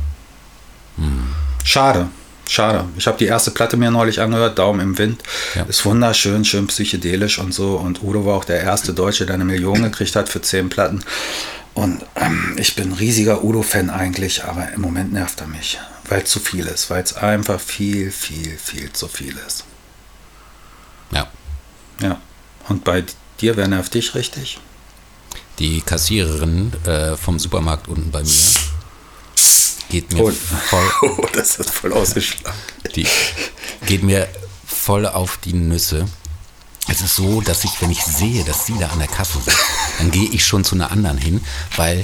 [0.97, 1.29] Mhm.
[1.63, 2.07] Schade.
[2.47, 2.83] Schade.
[2.97, 5.23] Ich habe die erste Platte mir neulich angehört, Daumen im Wind.
[5.55, 5.63] Ja.
[5.63, 7.77] Ist wunderschön, schön psychedelisch und so.
[7.77, 11.01] Und Udo war auch der erste Deutsche, der eine Million gekriegt hat für zehn Platten.
[11.73, 15.79] Und ähm, ich bin ein riesiger Udo-Fan eigentlich, aber im Moment nervt er mich
[16.11, 19.63] weil es zu viel ist, weil es einfach viel, viel, viel zu viel ist.
[21.11, 21.31] Ja.
[22.01, 22.19] Ja.
[22.67, 23.05] Und bei
[23.39, 24.59] dir, wer nervt dich richtig?
[25.57, 28.29] Die Kassiererin äh, vom Supermarkt unten bei mir
[29.89, 30.31] geht mir oh.
[30.31, 30.91] voll.
[31.01, 32.57] Oh, das hat voll ausgeschlagen.
[32.95, 33.07] Die
[33.85, 34.27] geht mir
[34.65, 36.07] voll auf die Nüsse.
[36.89, 39.57] Es ist so, dass ich, wenn ich sehe, dass sie da an der Kasse sitzt,
[39.97, 41.41] dann gehe ich schon zu einer anderen hin,
[41.77, 42.01] weil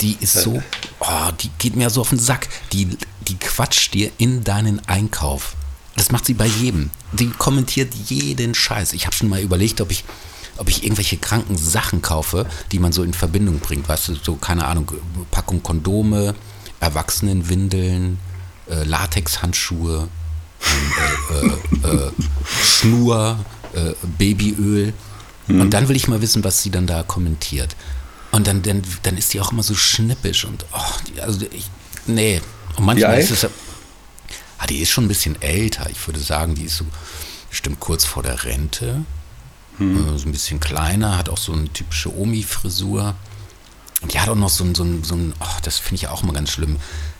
[0.00, 0.62] die ist so,
[1.00, 2.48] oh, die geht mir so auf den Sack.
[2.72, 2.96] Die
[3.30, 5.54] die quatscht dir in deinen Einkauf.
[5.96, 6.90] Das macht sie bei jedem.
[7.12, 8.92] Die kommentiert jeden Scheiß.
[8.92, 10.04] Ich habe schon mal überlegt, ob ich,
[10.56, 13.88] ob ich irgendwelche kranken Sachen kaufe, die man so in Verbindung bringt.
[13.88, 14.90] Weißt du, so, keine Ahnung,
[15.30, 16.34] Packung Kondome,
[16.80, 18.18] Erwachsenenwindeln,
[18.68, 20.08] äh, Latexhandschuhe,
[21.30, 22.10] äh, äh, äh,
[22.64, 23.38] Schnur,
[23.74, 24.92] äh, Babyöl.
[25.46, 25.60] Mhm.
[25.60, 27.76] Und dann will ich mal wissen, was sie dann da kommentiert.
[28.32, 31.68] Und dann, dann, dann ist die auch immer so schnippisch und, oh, die, also ich,
[32.06, 32.40] nee,
[32.76, 33.48] und manchmal ist es.
[34.58, 35.88] Ah, die ist schon ein bisschen älter.
[35.90, 36.84] Ich würde sagen, die ist so
[37.48, 39.04] bestimmt kurz vor der Rente.
[39.78, 40.18] Hm.
[40.18, 43.14] So ein bisschen kleiner, hat auch so eine typische Omi-Frisur.
[44.02, 46.08] Und die hat auch noch so ein, so ein, so ein oh, das finde ich
[46.08, 46.76] auch immer ganz schlimm.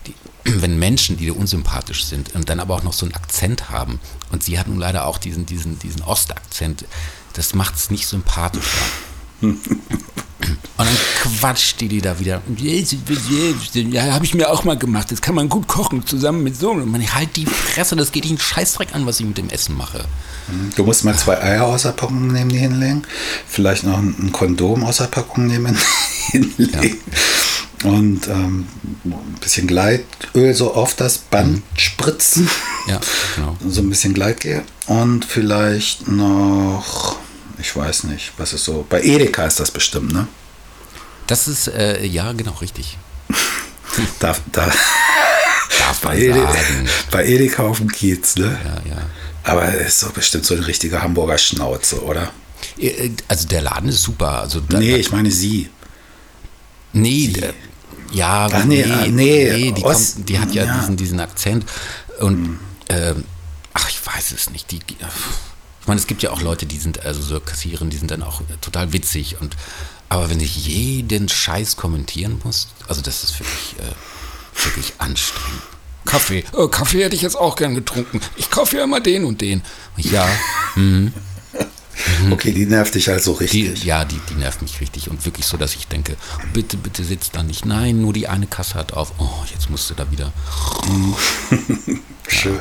[0.07, 3.71] Die, wenn Menschen, die dir unsympathisch sind und dann aber auch noch so einen Akzent
[3.71, 4.01] haben.
[4.31, 6.85] Und sie hat nun leider auch diesen, diesen, diesen Ostakzent.
[7.33, 8.85] Das macht es nicht sympathischer.
[10.80, 12.41] Und dann quatscht die die da wieder.
[13.74, 15.12] Ja, habe ich mir auch mal gemacht.
[15.12, 16.70] Das kann man gut kochen, zusammen mit so.
[16.70, 19.76] Und man halt die Fresse, das geht ihnen Scheißdreck an, was ich mit dem Essen
[19.76, 20.07] mache.
[20.76, 23.03] Du musst mal zwei Eier aus der Packung neben die hinlegen.
[23.47, 25.76] Vielleicht noch ein Kondom aus der Packung nehmen,
[26.30, 26.97] hinlegen.
[27.82, 27.91] Ja.
[27.91, 28.66] Und ähm,
[29.05, 31.62] ein bisschen Gleitöl so auf das Band mhm.
[31.76, 32.49] spritzen.
[32.88, 33.01] Ja,
[33.36, 33.57] genau.
[33.68, 34.62] So ein bisschen Gleitgel.
[34.86, 37.16] Und vielleicht noch
[37.61, 38.85] Ich weiß nicht, was ist so.
[38.89, 40.27] Bei Edeka ist das bestimmt, ne?
[41.27, 42.97] Das ist, äh, ja, genau, richtig.
[44.19, 46.89] da, da, Darf man bei, Ede, sagen.
[47.11, 48.59] bei Edeka auf dem Kiez, ne?
[48.65, 49.03] Ja, ja.
[49.45, 52.31] Aber es ist so bestimmt so eine richtige Hamburger Schnauze, oder?
[52.79, 54.41] Äh, Also der Laden ist super.
[54.41, 55.71] Also da, Nee, ich meine sie.
[56.93, 57.53] Nee, d-
[58.13, 60.79] ja, Ach, nee, ah, nee, die, Ost- kommt, die hat ja, ja.
[60.81, 61.65] Diesen, diesen Akzent.
[62.19, 62.59] Und,
[62.89, 63.25] ähm,
[63.73, 64.71] ach, ich weiß es nicht.
[64.73, 64.97] Die, die,
[65.91, 68.41] meine, es gibt ja auch Leute, die sind, also so Kassieren, die sind dann auch
[68.61, 69.41] total witzig.
[69.41, 69.57] Und,
[70.09, 75.62] aber wenn ich jeden Scheiß kommentieren muss, also das ist wirklich, äh, wirklich anstrengend.
[76.05, 78.20] Kaffee, oh, Kaffee hätte ich jetzt auch gern getrunken.
[78.36, 79.62] Ich kaufe ja immer den und den.
[79.97, 80.26] Ja,
[82.30, 83.47] Okay, die nervt dich halt so Mhm.
[83.47, 83.84] die, richtig.
[83.84, 86.16] ja, die, die nervt mich richtig und wirklich so, dass ich denke,
[86.55, 87.66] bitte, bitte sitz da nicht.
[87.66, 89.12] Nein, nur die eine Kasse hat auf.
[89.18, 90.32] Oh, jetzt musst du da wieder.
[92.28, 92.61] Schön.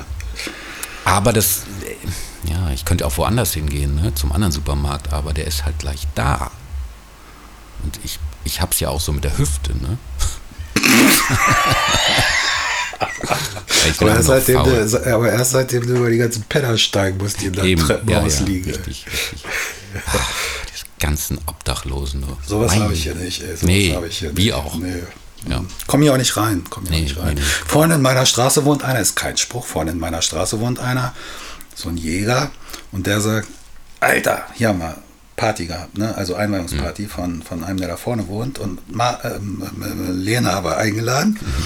[1.05, 1.95] Aber das, äh,
[2.43, 6.07] ja, ich könnte auch woanders hingehen, ne, zum anderen Supermarkt, aber der ist halt gleich
[6.15, 6.51] da.
[7.83, 9.97] Und ich, ich hab's ja auch so mit der Hüfte, ne?
[13.99, 17.45] Aber erst, seitdem du, aber erst seitdem du über die ganzen Penner steigen musst, die
[17.47, 18.69] in deinem Eben, ja, ja, Treppenhaus liegen.
[18.69, 19.43] richtig, richtig.
[20.07, 20.29] Ach,
[20.67, 22.21] die ganzen Obdachlosen.
[22.21, 22.37] du.
[22.45, 23.41] Sowas habe ich hier nicht.
[23.41, 23.55] Ey.
[23.61, 24.53] Nee, habe ich hier wir nicht.
[24.53, 24.75] auch.
[24.75, 25.03] Nee.
[25.47, 25.63] Ja.
[25.87, 26.63] Komm hier auch nicht rein.
[26.69, 27.33] Komm hier Nee, auch nicht rein.
[27.35, 27.45] nee, nee.
[27.65, 31.13] Vorne in meiner Straße wohnt einer, ist kein Spruch, vorne in meiner Straße wohnt einer,
[31.79, 32.51] so ein Jäger,
[32.91, 33.47] und der sagt,
[33.99, 34.95] Alter, hier haben wir
[35.35, 36.15] Party gehabt, ne?
[36.15, 37.09] also Einweihungsparty Mhm.
[37.09, 41.37] von, von einem, der da vorne wohnt, und Ma, ähm, äh, Lena war eingeladen.
[41.41, 41.63] Mhm.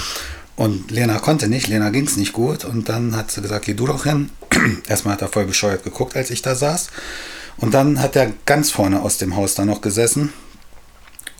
[0.56, 2.64] Und Lena konnte nicht, Lena ging es nicht gut.
[2.64, 4.30] Und dann hat sie gesagt, geh du doch hin.
[4.88, 6.90] Erstmal hat er voll bescheuert geguckt, als ich da saß.
[7.56, 10.32] Und dann hat er ganz vorne aus dem Haus da noch gesessen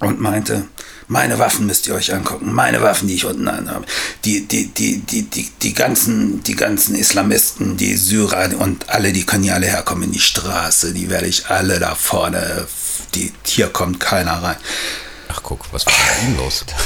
[0.05, 0.65] und meinte,
[1.09, 3.85] meine Waffen müsst ihr euch angucken, meine Waffen, die ich unten anhabe.
[4.25, 9.25] Die, die, die, die, die, die, ganzen, die ganzen Islamisten, die Syrer und alle, die
[9.25, 12.67] können hier alle herkommen in die Straße, die werde ich alle da vorne,
[13.15, 14.57] die, hier kommt keiner rein.
[15.29, 15.93] Ach guck, was war
[16.27, 16.65] ihm los?
[16.67, 16.79] Das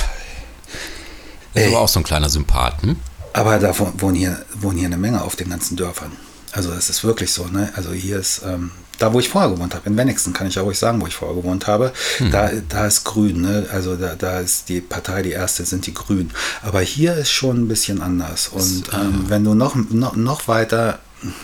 [1.62, 1.74] ist Ey.
[1.74, 2.96] aber auch so ein kleiner Sympath, hm?
[3.32, 6.12] Aber da wo- wohnen hier, wohnen hier eine Menge auf den ganzen Dörfern.
[6.52, 7.72] Also es ist wirklich so, ne?
[7.76, 10.62] Also hier ist, ähm, da wo ich vorher gewohnt habe, in Wenigsten kann ich ja
[10.62, 11.92] ruhig sagen, wo ich vorher gewohnt habe,
[12.30, 13.66] da, da ist Grün, ne?
[13.72, 16.32] Also da, da ist die Partei, die erste sind die Grünen.
[16.62, 18.48] Aber hier ist schon ein bisschen anders.
[18.48, 20.98] Und ähm, wenn du noch, noch, noch weiter,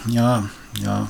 [0.07, 0.49] ja,
[0.83, 1.09] ja.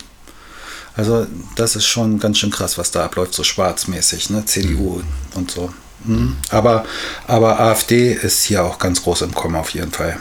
[0.96, 1.26] Also
[1.56, 4.44] das ist schon ganz schön krass, was da abläuft, so schwarzmäßig, ne?
[4.44, 5.02] CDU
[5.34, 5.72] und so.
[6.04, 6.36] Mhm.
[6.50, 6.84] Aber,
[7.26, 10.18] aber AfD ist hier auch ganz groß im Kommen auf jeden Fall.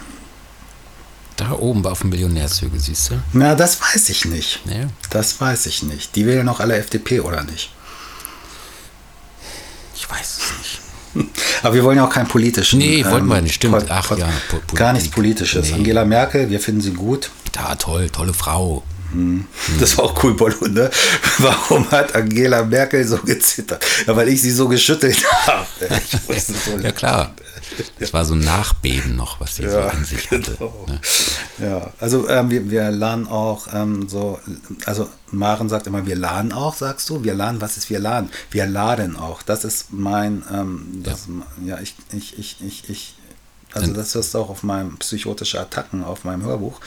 [1.36, 3.16] Da oben auf dem Millionärshügel, siehst du?
[3.34, 4.60] Na, das weiß ich nicht.
[4.66, 4.88] Ja.
[5.10, 6.16] Das weiß ich nicht.
[6.16, 7.72] Die wählen auch alle FDP, oder nicht?
[9.96, 11.30] Ich weiß es nicht.
[11.64, 12.80] Aber wir wollen ja auch keinen politischen.
[12.80, 13.86] Nee, wollten wir nicht, stimmt.
[13.90, 14.76] Ach ja, Po-.
[14.76, 15.70] Gar nichts Politisches.
[15.70, 15.76] Nee.
[15.76, 17.32] Angela Merkel, wir finden sie gut.
[17.52, 18.84] Da, toll, tolle Frau.
[19.80, 20.90] Das war auch cool, Bollo, ne?
[21.40, 23.86] Warum hat Angela Merkel so gezittert?
[24.08, 25.68] Ja, weil ich sie so geschüttelt habe.
[26.38, 27.34] So Ja, klar.
[28.00, 30.56] Das war so ein Nachbeben noch, was sie Ja, so in sich hatte.
[30.58, 30.86] genau.
[30.88, 31.00] Ne?
[31.60, 34.40] Ja, also ähm, wir, wir laden auch ähm, so,
[34.86, 37.24] also Maren sagt immer, wir laden auch, sagst du?
[37.24, 38.30] Wir laden, was ist wir laden?
[38.52, 39.42] Wir laden auch.
[39.42, 41.28] Das ist mein, ähm, das,
[41.66, 41.80] ja.
[41.80, 43.16] ich, ich, ich, ich, ich,
[43.74, 46.80] also das ist auch auf meinem psychotische Attacken, auf meinem Hörbuch.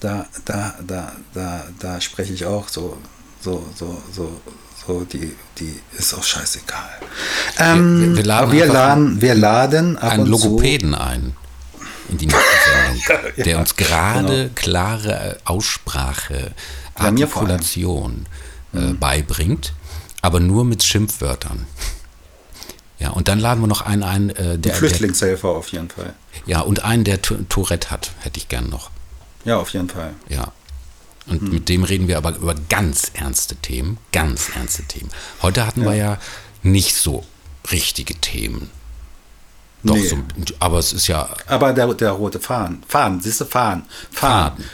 [0.00, 2.96] Da, da, da, da, da spreche ich auch so,
[3.42, 4.40] so, so, so,
[4.86, 6.88] so, die, die ist auch scheißegal.
[7.58, 10.48] Ähm, wir- wir laden wir laden, wir laden ab Einen und zu.
[10.48, 11.36] Logopäden ein
[12.08, 12.44] in die nächste
[13.06, 16.52] Sendung, der uns gerade klare Aussprache,
[16.94, 17.50] Bei mir vor allem.
[17.52, 18.26] Artikulation
[18.72, 19.74] äh, beibringt,
[20.22, 21.66] aber nur mit Schimpfwörtern.
[22.98, 26.14] Ja, und dann laden wir noch einen ein, äh, der, der Flüchtlingshelfer auf jeden Fall.
[26.46, 28.90] ja, und einen, der Tourette hat, hätte ich gern noch.
[29.44, 30.14] Ja, auf jeden Fall.
[30.28, 30.52] Ja.
[31.26, 31.50] Und Hm.
[31.50, 33.98] mit dem reden wir aber über ganz ernste Themen.
[34.12, 35.10] Ganz ernste Themen.
[35.42, 36.18] Heute hatten wir ja
[36.62, 37.24] nicht so
[37.70, 38.70] richtige Themen.
[39.82, 40.06] Doch, Nee.
[40.08, 40.18] so,
[40.58, 42.82] aber es ist ja Aber der, der rote Fahnen.
[42.86, 43.84] Fahnen, siehst du, Fahnen.
[44.10, 44.50] Fahnen.
[44.58, 44.64] Faden.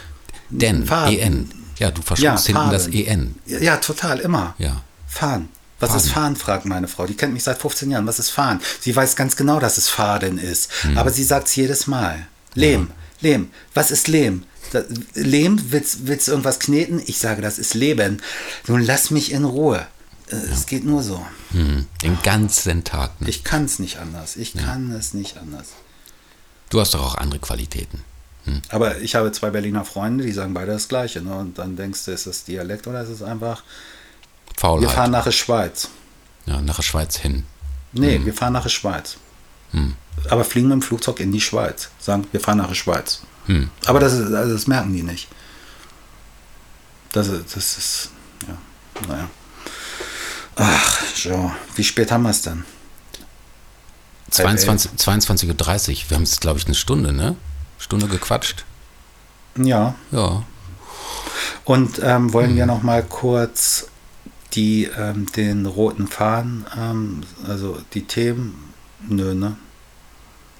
[0.49, 1.17] Denn, Faden.
[1.17, 1.51] EN.
[1.79, 3.05] Ja, du Ja, verschluckst hinten das Faden.
[3.05, 3.35] EN.
[3.45, 4.55] Ja, ja, total, immer.
[4.57, 4.81] Ja.
[5.07, 5.49] Fahren.
[5.79, 7.05] Was ist Fahren, fragt meine Frau.
[7.05, 8.07] Die kennt mich seit 15 Jahren.
[8.07, 8.59] Was ist Fahren?
[8.81, 10.71] Sie weiß ganz genau, dass es Faden ist.
[10.81, 10.97] Hm.
[10.97, 12.27] Aber sie sagt es jedes Mal.
[12.55, 12.89] Lehm,
[13.21, 13.51] Lehm.
[13.75, 14.43] Was ist Lehm?
[14.71, 14.83] Da,
[15.13, 17.01] Lehm, willst, willst du irgendwas kneten?
[17.05, 18.21] Ich sage, das ist Leben.
[18.67, 19.85] Nun lass mich in Ruhe.
[20.29, 21.25] Äh, Es geht nur so.
[21.51, 21.85] Hm.
[22.03, 23.21] Den ganzen Tag.
[23.21, 23.29] Ne?
[23.29, 24.35] Ich kann es nicht anders.
[24.35, 25.67] Ich kann es nicht anders.
[26.69, 28.03] Du hast doch auch andere Qualitäten.
[28.69, 31.21] Aber ich habe zwei Berliner Freunde, die sagen beide das Gleiche.
[31.21, 31.33] Ne?
[31.35, 33.61] Und dann denkst du, ist es Dialekt oder ist es einfach,
[34.47, 34.91] wir Faulheit.
[34.91, 35.89] fahren nach der Schweiz.
[36.45, 37.43] ja, nach der Schweiz hin.
[37.91, 39.17] Nee, wir fahren nach der Schweiz.
[40.29, 41.89] Aber fliegen mit dem Flugzeug in die Schweiz.
[41.99, 43.21] Sagen, wir fahren nach der Schweiz.
[43.47, 43.69] Hm.
[43.85, 45.27] Aber das, ist, also das merken die nicht.
[47.11, 48.09] Das, ist- das ist,
[48.47, 48.57] ja,
[49.07, 49.29] naja.
[50.55, 51.51] Ach, so.
[51.75, 52.63] Wie spät haben wir es denn?
[54.31, 55.55] 22.30 22 Uhr.
[55.57, 57.35] Wir haben es, glaube ich, eine Stunde, ne?
[57.77, 58.65] Stunde gequatscht.
[59.55, 59.95] Ja.
[60.11, 60.43] Ja.
[61.63, 62.55] Und ähm, wollen hm.
[62.57, 63.87] wir noch mal kurz
[64.53, 68.73] die, ähm, den roten Faden, ähm, also die Themen,
[69.07, 69.57] nö, ne?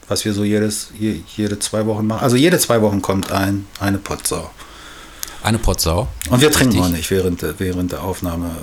[0.08, 2.24] Was wir so jedes, je, jede zwei Wochen machen.
[2.24, 4.50] Also jede zwei Wochen kommt ein, eine Potsau.
[5.44, 6.08] Eine Potsau.
[6.30, 8.56] Und wir trinken auch nicht während, während der Aufnahme.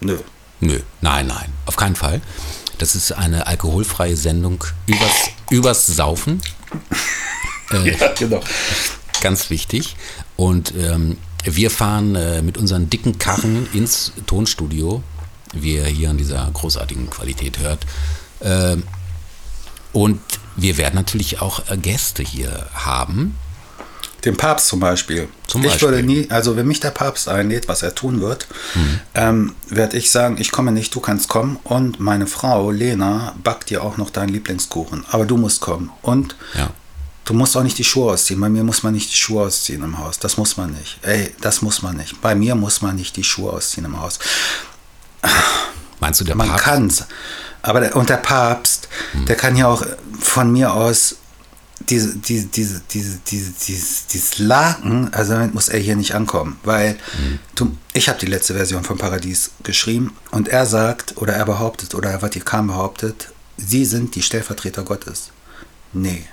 [0.00, 0.18] Nö.
[0.60, 2.22] Nö, nein, nein, auf keinen Fall.
[2.78, 6.40] Das ist eine alkoholfreie Sendung übers, übers Saufen.
[7.72, 8.42] Äh, ja, genau.
[9.22, 9.96] Ganz wichtig.
[10.36, 15.02] Und ähm, wir fahren äh, mit unseren dicken Karren ins Tonstudio,
[15.54, 17.86] wie ihr hier an dieser großartigen Qualität hört.
[18.40, 18.76] Äh,
[19.94, 20.20] und
[20.56, 23.36] wir werden natürlich auch äh, Gäste hier haben.
[24.24, 25.28] Den Papst zum Beispiel.
[25.46, 25.88] Zum ich Beispiel.
[25.88, 29.00] würde nie, also wenn mich der Papst einlädt, was er tun wird, mhm.
[29.14, 31.58] ähm, werde ich sagen, ich komme nicht, du kannst kommen.
[31.62, 35.04] Und meine Frau Lena backt dir auch noch deinen Lieblingskuchen.
[35.10, 35.90] Aber du musst kommen.
[36.00, 36.70] Und ja.
[37.26, 38.40] du musst auch nicht die Schuhe ausziehen.
[38.40, 40.18] Bei mir muss man nicht die Schuhe ausziehen im Haus.
[40.18, 40.98] Das muss man nicht.
[41.02, 42.20] Ey, das muss man nicht.
[42.22, 44.18] Bei mir muss man nicht die Schuhe ausziehen im Haus.
[46.00, 46.66] Meinst du, der man Papst?
[46.66, 47.04] Man kann's.
[47.64, 49.24] Aber der, und der Papst, mhm.
[49.24, 49.84] der kann ja auch
[50.20, 51.16] von mir aus
[51.88, 56.58] diese, diese, diese, diese, diese, dieses, dieses Laken, also damit muss er hier nicht ankommen,
[56.62, 57.38] weil mhm.
[57.54, 61.94] du, ich habe die letzte Version von Paradies geschrieben und er sagt oder er behauptet
[61.94, 65.30] oder er Vatikan behauptet, sie sind die Stellvertreter Gottes.
[65.94, 66.26] Nee.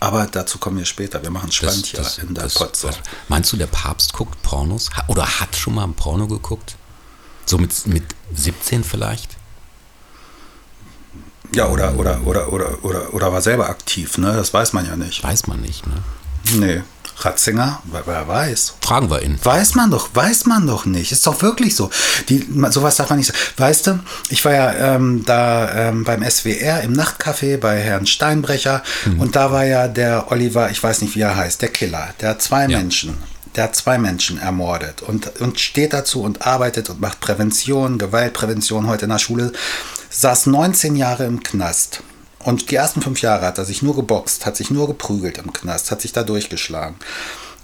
[0.00, 1.22] Aber dazu kommen wir später.
[1.22, 2.90] Wir machen spannend hier in der Potze.
[3.28, 4.90] Meinst du, der Papst guckt Pornos?
[5.06, 6.76] Oder hat schon mal ein Porno geguckt?
[7.46, 8.04] So mit, mit
[8.34, 9.33] 17 vielleicht?
[11.54, 14.32] Ja, oder, oder, oder, oder, oder, oder war selber aktiv, ne?
[14.32, 15.22] Das weiß man ja nicht.
[15.22, 15.94] Weiß man nicht, ne?
[16.54, 16.82] Nee.
[17.16, 18.74] Ratzinger, wer weiß.
[18.80, 19.38] Fragen wir ihn.
[19.42, 21.12] Weiß man doch, weiß man doch nicht.
[21.12, 21.88] Ist doch wirklich so.
[22.28, 23.38] Die, sowas darf man nicht sagen.
[23.56, 24.00] Weißt du,
[24.30, 29.20] ich war ja ähm, da ähm, beim SWR im Nachtcafé bei Herrn Steinbrecher mhm.
[29.20, 32.30] und da war ja der Oliver, ich weiß nicht, wie er heißt, der Killer, der
[32.30, 32.78] hat zwei ja.
[32.78, 33.16] Menschen
[33.54, 38.88] der hat zwei Menschen ermordet und, und steht dazu und arbeitet und macht Prävention, Gewaltprävention
[38.88, 39.52] heute in der Schule
[40.14, 42.02] saß 19 Jahre im Knast.
[42.38, 45.52] Und die ersten fünf Jahre hat er sich nur geboxt, hat sich nur geprügelt im
[45.52, 46.96] Knast, hat sich da durchgeschlagen.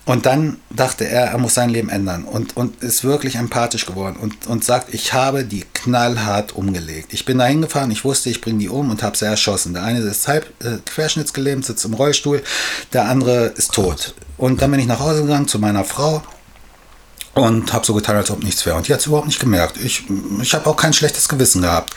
[0.07, 4.17] Und dann dachte er, er muss sein Leben ändern und, und ist wirklich empathisch geworden
[4.19, 7.13] und, und sagt, ich habe die knallhart umgelegt.
[7.13, 9.75] Ich bin da hingefahren, ich wusste, ich bringe die um und habe sie erschossen.
[9.75, 12.43] Der eine ist halb äh, querschnittsgelähmt, sitzt im Rollstuhl,
[12.93, 14.15] der andere ist tot.
[14.39, 16.23] Und dann bin ich nach Hause gegangen zu meiner Frau
[17.35, 18.77] und habe so getan, als ob nichts wäre.
[18.77, 19.77] Und die hat es überhaupt nicht gemerkt.
[19.77, 20.05] Ich,
[20.41, 21.95] ich habe auch kein schlechtes Gewissen gehabt.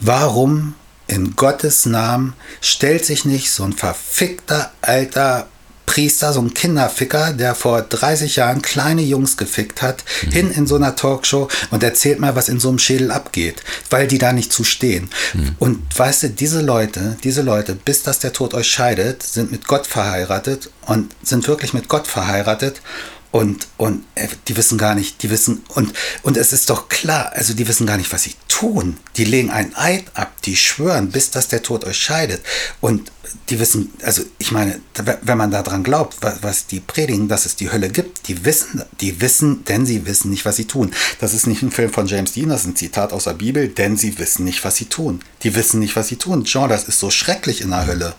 [0.00, 0.74] Warum
[1.06, 5.46] in Gottes Namen stellt sich nicht so ein verfickter alter
[5.86, 10.30] Priester, so ein Kinderficker, der vor 30 Jahren kleine Jungs gefickt hat, mhm.
[10.32, 14.08] hin in so einer Talkshow und erzählt mal, was in so einem Schädel abgeht, weil
[14.08, 15.08] die da nicht zu stehen.
[15.32, 15.56] Mhm.
[15.58, 19.66] Und weißt du, diese Leute, diese Leute, bis dass der Tod euch scheidet, sind mit
[19.68, 22.82] Gott verheiratet und sind wirklich mit Gott verheiratet
[23.30, 27.32] und, und äh, die wissen gar nicht, die wissen, und, und es ist doch klar,
[27.34, 28.96] also die wissen gar nicht, was sie tun.
[29.16, 32.42] Die legen einen Eid ab, die schwören, bis dass der Tod euch scheidet.
[32.80, 33.12] Und
[33.50, 34.80] die wissen, also ich meine,
[35.22, 38.82] wenn man daran glaubt, was, was die predigen, dass es die Hölle gibt, die wissen,
[39.00, 40.92] die wissen, denn sie wissen nicht, was sie tun.
[41.20, 43.68] Das ist nicht ein Film von James Dean, das ist ein Zitat aus der Bibel,
[43.68, 45.20] denn sie wissen nicht, was sie tun.
[45.42, 46.44] Die wissen nicht, was sie tun.
[46.44, 48.14] Jean, das ist so schrecklich in der Hölle.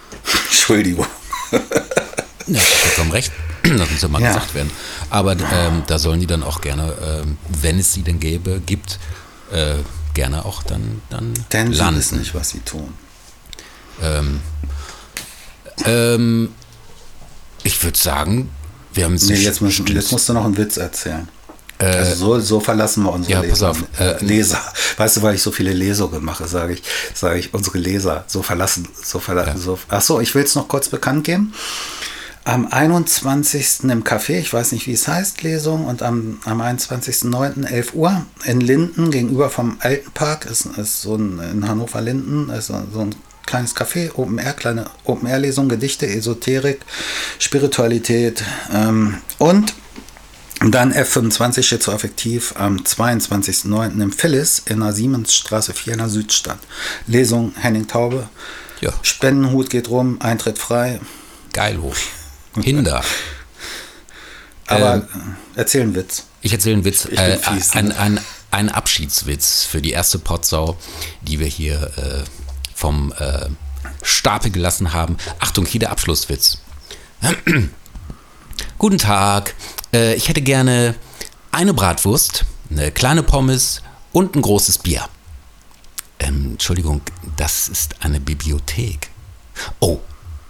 [0.50, 1.06] Entschuldigung.
[2.46, 3.32] Ja, vollkommen recht.
[3.62, 4.28] Das muss ja mal ja.
[4.28, 4.70] gesagt werden.
[5.10, 8.98] Aber ähm, da sollen die dann auch gerne, ähm, wenn es sie denn gäbe, gibt,
[9.52, 9.76] äh,
[10.14, 11.94] gerne auch dann, dann Denn landen.
[11.94, 12.94] sie wissen nicht, was sie tun.
[14.02, 14.40] Ähm,
[15.84, 16.54] ähm,
[17.62, 18.50] ich würde sagen,
[18.92, 21.28] wir haben nee, jetzt, müssen, jetzt musst du noch einen Witz erzählen.
[21.78, 23.70] Äh, also so, so, verlassen wir unsere ja, Leser.
[23.70, 24.60] Auf, äh, Leser.
[24.96, 26.82] Weißt du, weil ich so viele Lesungen mache, sage ich,
[27.14, 29.58] sage ich, unsere Leser, so verlassen, so verlassen, ja.
[29.58, 29.78] so.
[29.88, 31.54] Achso, ich will es noch kurz bekannt geben
[32.44, 33.84] am 21.
[33.84, 37.66] im Café, ich weiß nicht, wie es heißt, Lesung, und am, am 21.09.
[37.66, 42.74] 11 Uhr in Linden gegenüber vom Altenpark, ist, ist so ein, in Hannover-Linden, ist so
[42.74, 43.14] ein
[43.46, 46.80] kleines Café, Open Air, kleine Open Air Lesung, Gedichte, Esoterik,
[47.38, 49.74] Spiritualität ähm, und
[50.60, 54.00] dann F25 schizoaffektiv am 22.09.
[54.02, 56.58] im Phyllis in der Siemensstraße 4 in der Südstadt.
[57.06, 58.28] Lesung Henning Taube.
[58.80, 58.92] Ja.
[59.02, 61.00] Spendenhut geht rum, Eintritt frei.
[61.52, 61.96] Geil hoch.
[62.56, 63.02] Hinder.
[64.66, 66.24] Aber ähm, erzähl einen Witz.
[66.42, 67.06] Ich erzähle einen Witz.
[67.06, 67.38] Äh,
[67.72, 68.20] ein, ein,
[68.50, 70.76] ein, Abschiedswitz für die erste Potsau,
[71.22, 72.24] die wir hier äh,
[72.74, 73.48] vom äh,
[74.02, 75.16] Stapel gelassen haben.
[75.38, 76.58] Achtung, hier der Abschlusswitz.
[78.78, 79.54] Guten Tag.
[79.92, 80.94] Äh, ich hätte gerne
[81.52, 83.82] eine Bratwurst, eine kleine Pommes
[84.12, 85.08] und ein großes Bier.
[86.18, 87.00] Ähm, Entschuldigung,
[87.36, 89.10] das ist eine Bibliothek.
[89.80, 90.00] Oh,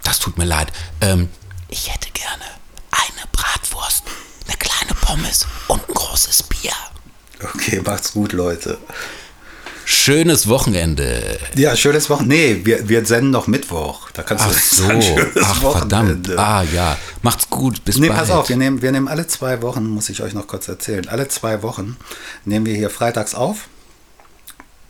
[0.02, 0.72] das tut mir leid.
[1.00, 1.28] Ähm,
[1.70, 2.44] ich hätte gerne
[2.90, 4.02] eine Bratwurst,
[4.46, 6.72] eine kleine Pommes und ein großes Bier.
[7.54, 8.78] Okay, macht's gut, Leute.
[9.84, 11.38] Schönes Wochenende.
[11.56, 12.36] Ja, schönes Wochenende.
[12.36, 14.10] Nee, wir, wir senden noch Mittwoch.
[14.12, 16.28] Da kannst Ach du so, sagen, ach verdammt.
[16.28, 16.38] Wochenende.
[16.38, 18.20] Ah ja, macht's gut, bis Nee, bald.
[18.20, 21.08] pass auf, wir nehmen, wir nehmen alle zwei Wochen, muss ich euch noch kurz erzählen,
[21.08, 21.96] alle zwei Wochen
[22.44, 23.68] nehmen wir hier freitags auf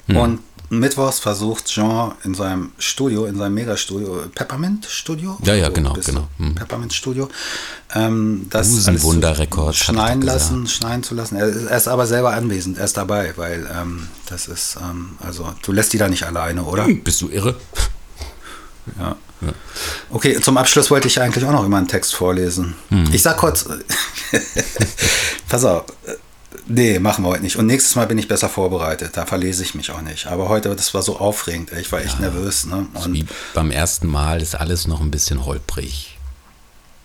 [0.07, 0.17] Hm.
[0.17, 0.41] und
[0.71, 5.37] mittwochs versucht Jean in seinem Studio, in seinem Megastudio, Peppermint Studio?
[5.43, 6.29] Ja, ja, genau, genau.
[6.39, 6.55] Hm.
[6.55, 7.29] Peppermint Studio.
[7.95, 11.37] Ähm, das Busenwunderrekord, schneiden lassen, schneiden zu lassen.
[11.37, 15.53] Er, er ist aber selber anwesend, er ist dabei, weil ähm, das ist, ähm, also
[15.63, 16.87] du lässt die da nicht alleine, oder?
[16.87, 17.57] Hm, Bist du irre?
[18.99, 19.17] Ja.
[20.11, 22.75] Okay, zum Abschluss wollte ich eigentlich auch noch immer einen Text vorlesen.
[23.13, 23.67] Ich sag kurz,
[25.49, 25.85] pass auf,
[26.71, 27.57] nee, machen wir heute nicht.
[27.57, 30.27] Und nächstes Mal bin ich besser vorbereitet, da verlese ich mich auch nicht.
[30.27, 32.67] Aber heute, das war so aufregend, ich war echt nervös.
[32.67, 32.87] Ne?
[32.95, 36.17] Und, Wie beim ersten Mal ist alles noch ein bisschen holprig.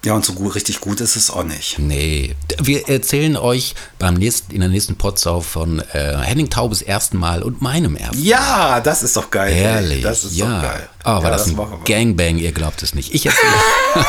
[0.05, 1.79] ja, und so gut, richtig gut ist es auch nicht.
[1.79, 7.17] Nee, wir erzählen euch beim nächsten, in der nächsten Potsau von äh, Henning Taubes ersten
[7.17, 8.23] Mal und meinem ersten.
[8.23, 9.51] Ja, das ist doch geil.
[9.51, 10.45] Herrlich, Das ist ja.
[10.45, 10.89] doch geil.
[11.05, 11.95] Oh, war ja, das, ein machen wir.
[11.95, 13.13] Gangbang, ihr glaubt es nicht.
[13.15, 13.51] Ich erzähle.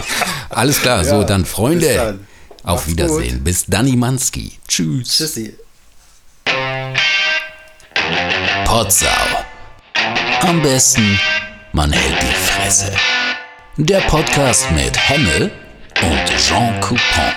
[0.50, 2.20] Alles klar, so Ja, dann Freunde.
[2.62, 3.34] Auf Macht's Wiedersehen.
[3.36, 3.44] gut.
[3.44, 4.58] Bis Danny Manski.
[4.68, 5.16] Tschüss.
[5.16, 5.54] Tschüssi.
[8.64, 9.06] Potsau.
[10.42, 11.18] Am besten,
[11.72, 12.92] man hält die Fresse.
[13.76, 15.50] Der Podcast mit Henne
[16.02, 17.32] und Jean Coupon.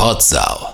[0.00, 0.69] Potsau.